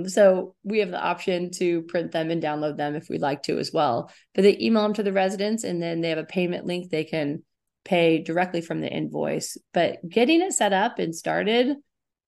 So 0.06 0.54
we 0.62 0.80
have 0.80 0.90
the 0.90 1.02
option 1.02 1.50
to 1.52 1.82
print 1.82 2.12
them 2.12 2.30
and 2.30 2.42
download 2.42 2.76
them 2.76 2.94
if 2.94 3.08
we'd 3.08 3.20
like 3.20 3.42
to 3.44 3.58
as 3.58 3.72
well. 3.72 4.10
But 4.34 4.42
they 4.42 4.58
email 4.58 4.82
them 4.82 4.94
to 4.94 5.02
the 5.02 5.12
residents 5.12 5.64
and 5.64 5.82
then 5.82 6.00
they 6.00 6.08
have 6.10 6.18
a 6.18 6.24
payment 6.24 6.66
link 6.66 6.90
they 6.90 7.04
can 7.04 7.42
pay 7.84 8.22
directly 8.22 8.60
from 8.60 8.80
the 8.80 8.90
invoice. 8.90 9.56
But 9.72 9.98
getting 10.08 10.42
it 10.42 10.52
set 10.52 10.72
up 10.72 10.98
and 10.98 11.14
started 11.14 11.76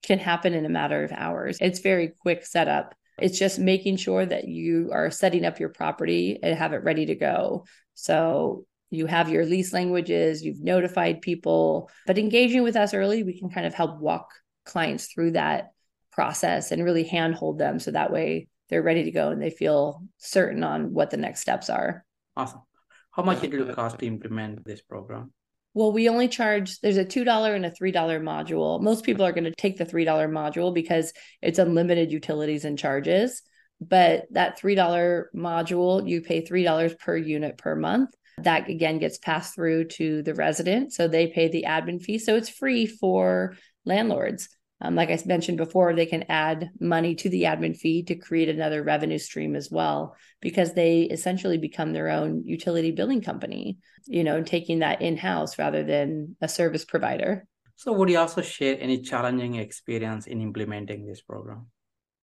can 0.03 0.19
happen 0.19 0.55
in 0.55 0.65
a 0.65 0.71
matter 0.71 1.03
of 1.03 1.13
hours. 1.13 1.59
It's 1.61 1.81
very 1.81 2.13
quick 2.21 2.47
setup. 2.47 2.95
It's 3.19 3.39
just 3.39 3.59
making 3.59 3.97
sure 3.97 4.25
that 4.25 4.47
you 4.47 4.91
are 4.93 5.11
setting 5.11 5.45
up 5.45 5.59
your 5.59 5.71
property 5.71 6.39
and 6.41 6.57
have 6.57 6.73
it 6.73 6.85
ready 6.85 7.07
to 7.07 7.17
go. 7.17 7.65
So 7.95 8.65
you 8.91 9.07
have 9.07 9.29
your 9.29 9.45
lease 9.45 9.73
languages, 9.73 10.43
you've 10.43 10.63
notified 10.63 11.21
people, 11.21 11.91
but 12.07 12.19
engaging 12.19 12.63
with 12.63 12.77
us 12.77 12.95
early, 12.95 13.23
we 13.23 13.39
can 13.39 13.51
kind 13.51 13.67
of 13.67 13.75
help 13.75 14.01
walk 14.01 14.31
clients 14.65 15.07
through 15.07 15.33
that 15.33 15.73
process 16.13 16.73
and 16.73 16.85
really 16.85 17.05
handhold 17.05 17.59
them 17.59 17.79
so 17.79 17.91
that 17.91 18.13
way 18.13 18.49
they're 18.69 18.83
ready 18.83 19.05
to 19.05 19.11
go 19.11 19.31
and 19.31 19.41
they 19.41 19.51
feel 19.51 20.03
certain 20.19 20.65
on 20.65 20.93
what 20.93 21.11
the 21.11 21.17
next 21.17 21.41
steps 21.41 21.71
are. 21.71 22.05
Awesome. 22.37 22.63
How 23.11 23.23
much 23.23 23.41
did 23.41 23.55
it 23.55 23.75
cost 23.75 23.99
to 23.99 24.07
implement 24.07 24.65
this 24.65 24.81
program? 24.81 25.33
Well, 25.75 25.93
we 25.93 26.09
only 26.09 26.29
charge 26.29 26.81
there's 26.81 26.97
a 26.97 27.05
$2 27.05 27.55
and 27.55 27.67
a 27.67 27.71
$3 27.71 27.93
module. 28.21 28.81
Most 28.81 29.05
people 29.05 29.25
are 29.25 29.33
going 29.33 29.45
to 29.45 29.55
take 29.55 29.77
the 29.77 29.87
$3 29.87 30.07
module 30.29 30.75
because 30.75 31.13
it's 31.41 31.59
unlimited 31.59 32.11
utilities 32.11 32.65
and 32.65 32.79
charges. 32.79 33.43
But 33.81 34.27
that 34.33 34.61
$3 34.61 35.25
module, 35.37 36.09
you 36.09 36.21
pay 36.21 36.45
$3 36.45 36.99
per 36.99 37.17
unit 37.17 37.59
per 37.59 37.77
month. 37.77 38.11
That 38.45 38.69
again 38.69 38.99
gets 38.99 39.19
passed 39.19 39.55
through 39.55 39.87
to 39.89 40.23
the 40.23 40.35
resident. 40.35 40.93
So 40.93 41.09
they 41.09 41.29
pay 41.29 41.49
the 41.49 41.65
admin 41.67 42.01
fee. 42.03 42.19
So 42.19 42.37
it's 42.37 42.49
free 42.49 42.87
for 42.87 43.57
landlords. 43.85 44.49
Um, 44.81 44.95
like 44.95 45.11
I 45.11 45.19
mentioned 45.27 45.59
before, 45.59 45.93
they 45.93 46.07
can 46.07 46.25
add 46.29 46.71
money 46.79 47.17
to 47.17 47.29
the 47.29 47.43
admin 47.43 47.77
fee 47.77 48.05
to 48.05 48.15
create 48.15 48.49
another 48.49 48.83
revenue 48.83 49.19
stream 49.19 49.57
as 49.57 49.71
well, 49.71 50.15
because 50.41 50.73
they 50.73 51.03
essentially 51.03 51.59
become 51.59 51.93
their 51.93 52.09
own 52.09 52.45
utility 52.45 52.93
billing 52.93 53.21
company, 53.21 53.79
you 54.07 54.23
know, 54.23 54.43
taking 54.43 54.79
that 54.79 55.03
in 55.03 55.17
house 55.17 55.59
rather 55.59 55.83
than 55.83 56.37
a 56.41 56.49
service 56.49 56.85
provider. 56.85 57.45
So, 57.75 57.93
would 57.93 58.09
you 58.09 58.19
also 58.19 58.41
share 58.41 58.77
any 58.79 59.03
challenging 59.03 59.57
experience 59.57 60.29
in 60.29 60.41
implementing 60.41 61.07
this 61.07 61.23
program? 61.23 61.67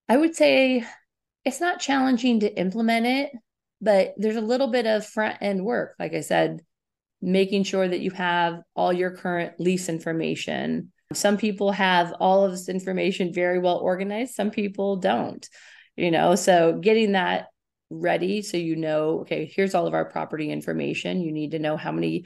I 0.07 0.15
would 0.15 0.35
say 0.35 0.85
it's 1.43 1.59
not 1.59 1.79
challenging 1.79 2.39
to 2.39 2.57
implement 2.57 3.05
it 3.05 3.31
but 3.85 4.13
there's 4.17 4.35
a 4.35 4.41
little 4.41 4.67
bit 4.67 4.85
of 4.85 5.05
front 5.05 5.37
end 5.41 5.63
work 5.63 5.95
like 5.99 6.13
i 6.13 6.21
said 6.21 6.59
making 7.25 7.63
sure 7.63 7.87
that 7.87 8.01
you 8.01 8.11
have 8.11 8.61
all 8.75 8.93
your 8.93 9.11
current 9.11 9.59
lease 9.59 9.89
information. 9.89 10.91
Some 11.13 11.37
people 11.37 11.71
have 11.71 12.13
all 12.19 12.45
of 12.45 12.51
this 12.51 12.69
information 12.69 13.33
very 13.33 13.59
well 13.59 13.77
organized 13.77 14.35
some 14.35 14.51
people 14.51 14.97
don't 14.97 15.47
you 15.95 16.11
know? 16.11 16.35
So 16.35 16.77
getting 16.79 17.13
that 17.13 17.47
ready 17.89 18.41
so 18.41 18.57
you 18.57 18.75
know 18.75 19.19
okay 19.21 19.45
here's 19.45 19.75
all 19.75 19.87
of 19.87 19.93
our 19.93 20.05
property 20.05 20.51
information. 20.51 21.21
You 21.21 21.31
need 21.31 21.51
to 21.51 21.59
know 21.59 21.77
how 21.77 21.91
many 21.91 22.25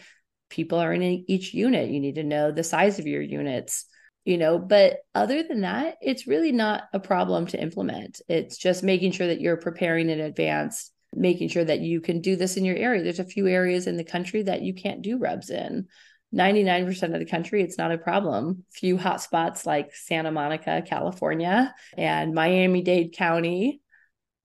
people 0.50 0.80
are 0.80 0.94
in 0.94 1.04
each 1.04 1.54
unit. 1.54 1.90
You 1.90 2.00
need 2.00 2.16
to 2.16 2.24
know 2.24 2.52
the 2.52 2.64
size 2.64 3.00
of 3.00 3.08
your 3.08 3.22
units 3.22 3.86
you 4.26 4.38
know? 4.38 4.60
But 4.60 4.98
other 5.16 5.44
than 5.44 5.62
that 5.62 5.96
it's 6.02 6.28
really 6.28 6.52
not 6.52 6.84
a 6.94 7.00
problem 7.00 7.48
to 7.48 7.62
implement. 7.62 8.22
It's 8.28 8.58
just 8.58 8.84
making 8.84 9.14
sure 9.14 9.28
that 9.28 9.42
you're 9.42 9.58
preparing 9.58 10.10
in 10.10 10.20
advance 10.20 10.92
making 11.14 11.50
sure 11.50 11.64
that 11.64 11.82
you 11.82 12.02
can 12.02 12.22
do 12.22 12.36
this 12.36 12.58
in 12.58 12.66
your 12.66 12.76
area. 12.76 13.04
There's 13.04 13.20
a 13.20 13.26
few 13.26 13.48
areas 13.48 13.88
in 13.88 13.98
the 13.98 14.04
country 14.04 14.44
that 14.44 14.62
you 14.62 14.74
can't 14.74 15.02
do 15.02 15.18
RUBS 15.18 15.50
in. 15.50 15.88
99% 16.34 17.14
of 17.14 17.20
the 17.20 17.26
country, 17.26 17.64
it's 17.64 17.78
not 17.78 17.92
a 17.92 17.98
problem. 17.98 18.64
Few 18.72 18.98
hotspots 18.98 19.66
like 19.66 19.96
Santa 19.96 20.32
Monica, 20.32 20.84
California, 20.86 21.74
and 21.98 22.36
Miami 22.36 22.84
Dade 22.84 23.14
County, 23.14 23.82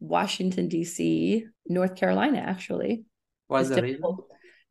Washington, 0.01 0.69
D.C., 0.69 1.45
North 1.67 1.97
Carolina, 1.97 2.39
actually. 2.39 3.05
What's 3.49 3.69
the 3.69 3.83
reason? 3.83 4.03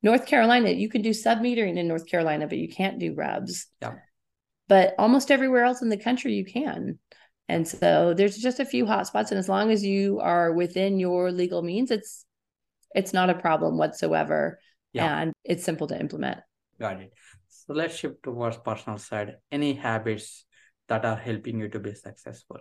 North 0.01 0.25
Carolina, 0.25 0.69
you 0.69 0.89
can 0.89 1.01
do 1.01 1.13
sub 1.13 1.39
metering 1.39 1.77
in 1.77 1.87
North 1.87 2.07
Carolina, 2.07 2.47
but 2.47 2.57
you 2.57 2.67
can't 2.67 2.99
do 2.99 3.13
RUBS. 3.13 3.67
Yeah. 3.81 3.93
But 4.67 4.95
almost 4.97 5.29
everywhere 5.29 5.65
else 5.65 5.81
in 5.81 5.89
the 5.89 5.97
country, 5.97 6.33
you 6.33 6.45
can. 6.45 6.97
And 7.49 7.67
so 7.67 8.13
there's 8.13 8.37
just 8.37 8.59
a 8.59 8.65
few 8.65 8.85
hotspots, 8.85 9.31
and 9.31 9.37
as 9.37 9.49
long 9.49 9.71
as 9.71 9.83
you 9.83 10.19
are 10.19 10.53
within 10.53 10.99
your 10.99 11.31
legal 11.31 11.61
means, 11.61 11.91
it's 11.91 12.25
it's 12.95 13.13
not 13.13 13.29
a 13.29 13.35
problem 13.35 13.77
whatsoever, 13.77 14.59
yeah. 14.93 15.19
and 15.19 15.33
it's 15.43 15.63
simple 15.63 15.87
to 15.87 15.99
implement. 15.99 16.39
Got 16.79 17.01
it. 17.01 17.13
So 17.49 17.73
let's 17.73 17.95
shift 17.95 18.23
towards 18.23 18.57
personal 18.57 18.97
side. 18.97 19.37
Any 19.51 19.73
habits 19.73 20.45
that 20.87 21.05
are 21.05 21.15
helping 21.15 21.59
you 21.59 21.69
to 21.69 21.79
be 21.79 21.93
successful? 21.93 22.57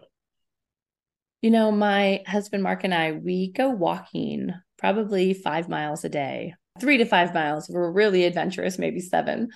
You 1.42 1.50
know, 1.50 1.72
my 1.72 2.22
husband 2.26 2.62
Mark 2.62 2.84
and 2.84 2.94
I, 2.94 3.12
we 3.12 3.50
go 3.52 3.68
walking 3.70 4.50
probably 4.78 5.34
five 5.34 5.68
miles 5.68 6.04
a 6.04 6.08
day, 6.08 6.54
three 6.80 6.98
to 6.98 7.04
five 7.04 7.34
miles. 7.34 7.68
We're 7.68 7.90
really 7.90 8.24
adventurous, 8.24 8.78
maybe 8.78 9.00
seven. 9.00 9.50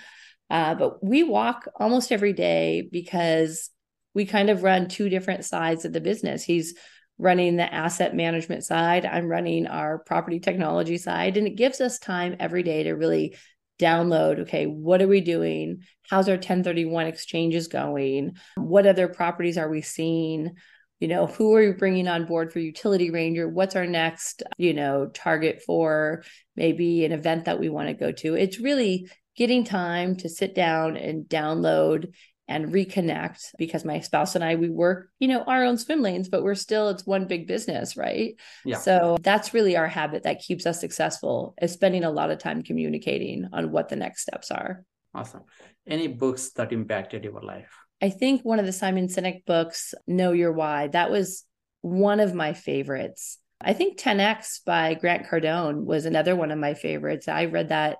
Uh, 0.49 0.75
but 0.75 1.03
we 1.03 1.23
walk 1.23 1.67
almost 1.79 2.11
every 2.11 2.33
day 2.33 2.87
because 2.91 3.69
we 4.17 4.25
kind 4.25 4.49
of 4.49 4.63
run 4.63 4.87
two 4.87 5.09
different 5.09 5.45
sides 5.45 5.85
of 5.85 5.93
the 5.93 6.01
business. 6.01 6.43
He's 6.43 6.73
running 7.19 7.55
the 7.55 7.71
asset 7.71 8.15
management 8.15 8.63
side, 8.63 9.05
I'm 9.05 9.27
running 9.27 9.67
our 9.67 9.99
property 9.99 10.39
technology 10.39 10.97
side. 10.97 11.37
And 11.37 11.45
it 11.45 11.55
gives 11.55 11.79
us 11.81 11.99
time 11.99 12.35
every 12.39 12.63
day 12.63 12.83
to 12.83 12.93
really 12.93 13.37
download 13.79 14.39
okay, 14.39 14.65
what 14.65 15.03
are 15.03 15.07
we 15.07 15.21
doing? 15.21 15.83
How's 16.09 16.27
our 16.29 16.35
1031 16.35 17.05
exchanges 17.05 17.67
going? 17.67 18.37
What 18.55 18.87
other 18.87 19.07
properties 19.07 19.55
are 19.55 19.69
we 19.69 19.83
seeing? 19.83 20.55
You 20.99 21.09
know, 21.09 21.27
who 21.27 21.53
are 21.53 21.61
we 21.61 21.73
bringing 21.73 22.07
on 22.07 22.25
board 22.25 22.51
for 22.51 22.57
Utility 22.57 23.11
Ranger? 23.11 23.47
What's 23.47 23.75
our 23.75 23.85
next, 23.85 24.41
you 24.57 24.73
know, 24.73 25.11
target 25.13 25.61
for 25.63 26.23
maybe 26.55 27.05
an 27.05 27.11
event 27.11 27.45
that 27.45 27.59
we 27.59 27.69
want 27.69 27.89
to 27.89 27.93
go 27.93 28.11
to? 28.13 28.33
It's 28.33 28.59
really 28.59 29.11
getting 29.35 29.63
time 29.63 30.15
to 30.15 30.27
sit 30.27 30.55
down 30.55 30.97
and 30.97 31.25
download 31.25 32.15
and 32.47 32.73
reconnect 32.73 33.53
because 33.57 33.83
my 33.83 33.99
spouse 33.99 34.35
and 34.35 34.43
I 34.43 34.55
we 34.55 34.69
work, 34.69 35.09
you 35.19 35.27
know, 35.27 35.43
our 35.43 35.63
own 35.63 35.77
swim 35.77 36.01
lanes, 36.01 36.29
but 36.29 36.43
we're 36.43 36.55
still 36.55 36.89
it's 36.89 37.05
one 37.05 37.25
big 37.25 37.47
business, 37.47 37.97
right? 37.97 38.35
Yeah. 38.63 38.77
So 38.77 39.17
that's 39.21 39.53
really 39.53 39.75
our 39.75 39.87
habit 39.87 40.23
that 40.23 40.41
keeps 40.41 40.65
us 40.65 40.79
successful 40.79 41.55
is 41.61 41.73
spending 41.73 42.03
a 42.03 42.11
lot 42.11 42.31
of 42.31 42.39
time 42.39 42.63
communicating 42.63 43.49
on 43.51 43.71
what 43.71 43.89
the 43.89 43.95
next 43.95 44.21
steps 44.21 44.51
are. 44.51 44.83
Awesome. 45.13 45.43
Any 45.85 46.07
books 46.07 46.51
that 46.51 46.71
impacted 46.71 47.23
your 47.23 47.41
life? 47.41 47.71
I 48.01 48.09
think 48.09 48.43
one 48.43 48.59
of 48.59 48.65
the 48.65 48.73
Simon 48.73 49.07
Sinek 49.07 49.45
books, 49.45 49.93
Know 50.05 50.31
Your 50.31 50.53
Why, 50.53 50.87
that 50.89 51.09
was 51.09 51.43
one 51.81 52.19
of 52.19 52.33
my 52.33 52.53
favorites. 52.53 53.39
I 53.59 53.73
think 53.73 53.99
10X 53.99 54.63
by 54.65 54.93
Grant 54.93 55.25
Cardone 55.25 55.83
was 55.83 56.05
another 56.05 56.35
one 56.35 56.51
of 56.51 56.59
my 56.59 56.75
favorites. 56.75 57.27
I 57.27 57.45
read 57.45 57.69
that 57.69 57.97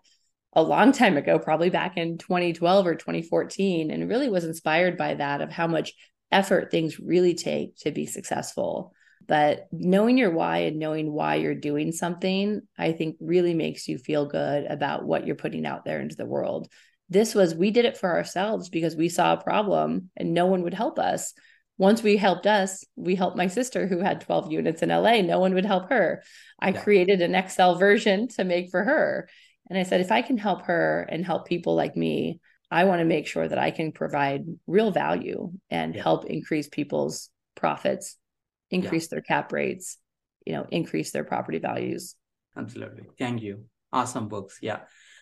a 0.57 0.63
long 0.63 0.91
time 0.91 1.17
ago, 1.17 1.37
probably 1.37 1.69
back 1.69 1.97
in 1.97 2.17
2012 2.17 2.87
or 2.87 2.95
2014, 2.95 3.91
and 3.91 4.09
really 4.09 4.27
was 4.27 4.43
inspired 4.43 4.97
by 4.97 5.13
that 5.13 5.39
of 5.39 5.51
how 5.51 5.67
much 5.67 5.93
effort 6.31 6.71
things 6.71 6.99
really 6.99 7.35
take 7.35 7.77
to 7.77 7.91
be 7.91 8.07
successful. 8.07 8.91
But 9.27 9.67
knowing 9.71 10.17
your 10.17 10.31
why 10.31 10.59
and 10.59 10.79
knowing 10.79 11.11
why 11.11 11.35
you're 11.35 11.53
doing 11.53 11.91
something, 11.91 12.61
I 12.75 12.93
think 12.93 13.17
really 13.19 13.53
makes 13.53 13.87
you 13.87 13.99
feel 13.99 14.25
good 14.25 14.65
about 14.65 15.05
what 15.05 15.27
you're 15.27 15.35
putting 15.35 15.63
out 15.63 15.85
there 15.85 15.99
into 15.99 16.15
the 16.15 16.25
world. 16.25 16.67
This 17.07 17.35
was, 17.35 17.53
we 17.53 17.69
did 17.69 17.85
it 17.85 17.97
for 17.97 18.09
ourselves 18.09 18.69
because 18.69 18.95
we 18.95 19.09
saw 19.09 19.33
a 19.33 19.43
problem 19.43 20.09
and 20.17 20.33
no 20.33 20.47
one 20.47 20.63
would 20.63 20.73
help 20.73 20.97
us. 20.97 21.33
Once 21.77 22.01
we 22.01 22.17
helped 22.17 22.47
us, 22.47 22.83
we 22.95 23.13
helped 23.13 23.37
my 23.37 23.45
sister 23.45 23.85
who 23.85 23.99
had 23.99 24.21
12 24.21 24.51
units 24.51 24.81
in 24.81 24.89
LA. 24.89 25.21
No 25.21 25.39
one 25.39 25.53
would 25.53 25.65
help 25.65 25.89
her. 25.89 26.23
I 26.59 26.69
yeah. 26.69 26.81
created 26.81 27.21
an 27.21 27.35
Excel 27.35 27.75
version 27.75 28.27
to 28.29 28.43
make 28.43 28.71
for 28.71 28.83
her. 28.83 29.29
And 29.69 29.77
I 29.77 29.83
said, 29.83 30.01
if 30.01 30.11
I 30.11 30.21
can 30.21 30.37
help 30.37 30.63
her 30.63 31.05
and 31.09 31.25
help 31.25 31.47
people 31.47 31.75
like 31.75 31.95
me, 31.95 32.39
I 32.69 32.85
want 32.85 32.99
to 32.99 33.05
make 33.05 33.27
sure 33.27 33.47
that 33.47 33.57
I 33.57 33.71
can 33.71 33.91
provide 33.91 34.45
real 34.65 34.91
value 34.91 35.51
and 35.69 35.95
yeah. 35.95 36.03
help 36.03 36.25
increase 36.25 36.67
people's 36.67 37.29
profits, 37.55 38.17
increase 38.69 39.05
yeah. 39.05 39.09
their 39.11 39.21
cap 39.21 39.51
rates, 39.51 39.97
you 40.45 40.53
know, 40.53 40.65
increase 40.69 41.11
their 41.11 41.23
property 41.23 41.59
values. 41.59 42.15
Absolutely. 42.57 43.07
Thank 43.17 43.41
you. 43.41 43.65
Awesome 43.93 44.27
books. 44.27 44.59
Yeah. 44.61 44.79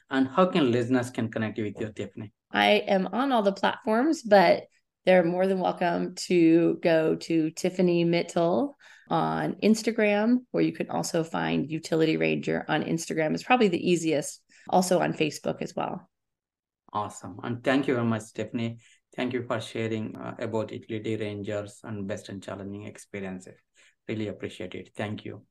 And 0.09 0.27
how 0.27 0.45
can 0.45 0.71
listeners 0.71 1.09
can 1.09 1.29
connect 1.29 1.57
with 1.57 1.79
you, 1.79 1.91
Tiffany? 1.95 2.31
I 2.51 2.83
am 2.87 3.07
on 3.07 3.31
all 3.31 3.41
the 3.41 3.51
platforms, 3.51 4.21
but 4.21 4.63
they're 5.05 5.23
more 5.23 5.45
than 5.45 5.59
welcome 5.59 6.15
to 6.15 6.79
go 6.81 7.15
to 7.15 7.51
Tiffany 7.51 8.05
Mittal 8.05 8.73
on 9.09 9.55
Instagram, 9.63 10.39
where 10.51 10.63
you 10.63 10.73
can 10.73 10.89
also 10.89 11.23
find 11.23 11.69
Utility 11.69 12.17
Ranger 12.17 12.65
on 12.67 12.83
Instagram. 12.83 13.33
It's 13.33 13.43
probably 13.43 13.67
the 13.67 13.89
easiest. 13.89 14.41
Also 14.69 14.99
on 14.99 15.13
Facebook 15.13 15.61
as 15.61 15.75
well. 15.75 16.09
Awesome. 16.91 17.39
And 17.43 17.63
thank 17.63 17.87
you 17.87 17.93
very 17.93 18.05
much, 18.05 18.23
Stephanie. 18.23 18.77
Thank 19.15 19.33
you 19.33 19.43
for 19.43 19.61
sharing 19.61 20.15
uh, 20.15 20.35
about 20.39 20.71
Utility 20.71 21.15
Rangers 21.17 21.79
and 21.83 22.07
best 22.07 22.29
and 22.29 22.41
challenging 22.41 22.85
experiences. 22.85 23.59
Really 24.07 24.27
appreciate 24.27 24.75
it. 24.75 24.89
Thank 24.95 25.23
you. 25.23 25.43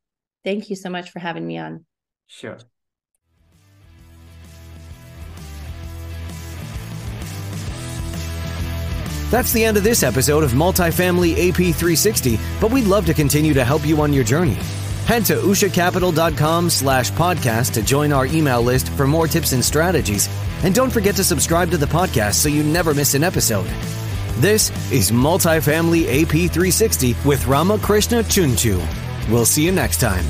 Thank 0.43 0.69
you 0.69 0.77
so 0.77 0.90
much 0.90 1.11
for 1.11 1.21
having 1.21 1.47
me 1.47 1.59
on. 1.59 1.85
Sure. 2.27 2.59
That's 9.35 9.51
the 9.51 9.64
end 9.64 9.77
of 9.77 9.83
this 9.83 10.05
episode 10.05 10.44
of 10.44 10.53
Multifamily 10.53 11.33
AP 11.33 11.57
360, 11.57 12.38
but 12.61 12.70
we'd 12.70 12.87
love 12.87 13.05
to 13.07 13.12
continue 13.12 13.53
to 13.53 13.64
help 13.64 13.85
you 13.85 14.01
on 14.01 14.12
your 14.12 14.23
journey. 14.23 14.55
Head 15.07 15.25
to 15.25 15.35
ushacapital.com 15.35 16.70
slash 16.70 17.11
podcast 17.11 17.73
to 17.73 17.83
join 17.83 18.12
our 18.12 18.27
email 18.27 18.62
list 18.62 18.90
for 18.90 19.09
more 19.09 19.27
tips 19.27 19.51
and 19.51 19.64
strategies. 19.64 20.29
And 20.62 20.73
don't 20.73 20.92
forget 20.92 21.16
to 21.16 21.25
subscribe 21.25 21.73
to 21.73 21.77
the 21.77 21.85
podcast 21.85 22.35
so 22.35 22.49
you 22.49 22.62
never 22.62 22.94
miss 22.94 23.14
an 23.14 23.25
episode. 23.25 23.66
This 24.37 24.70
is 24.92 25.11
Multifamily 25.11 26.05
AP 26.05 26.49
360 26.53 27.16
with 27.25 27.44
Ramakrishna 27.49 28.23
Chunchu. 28.23 28.81
We'll 29.29 29.47
see 29.47 29.64
you 29.64 29.73
next 29.73 29.99
time. 29.99 30.25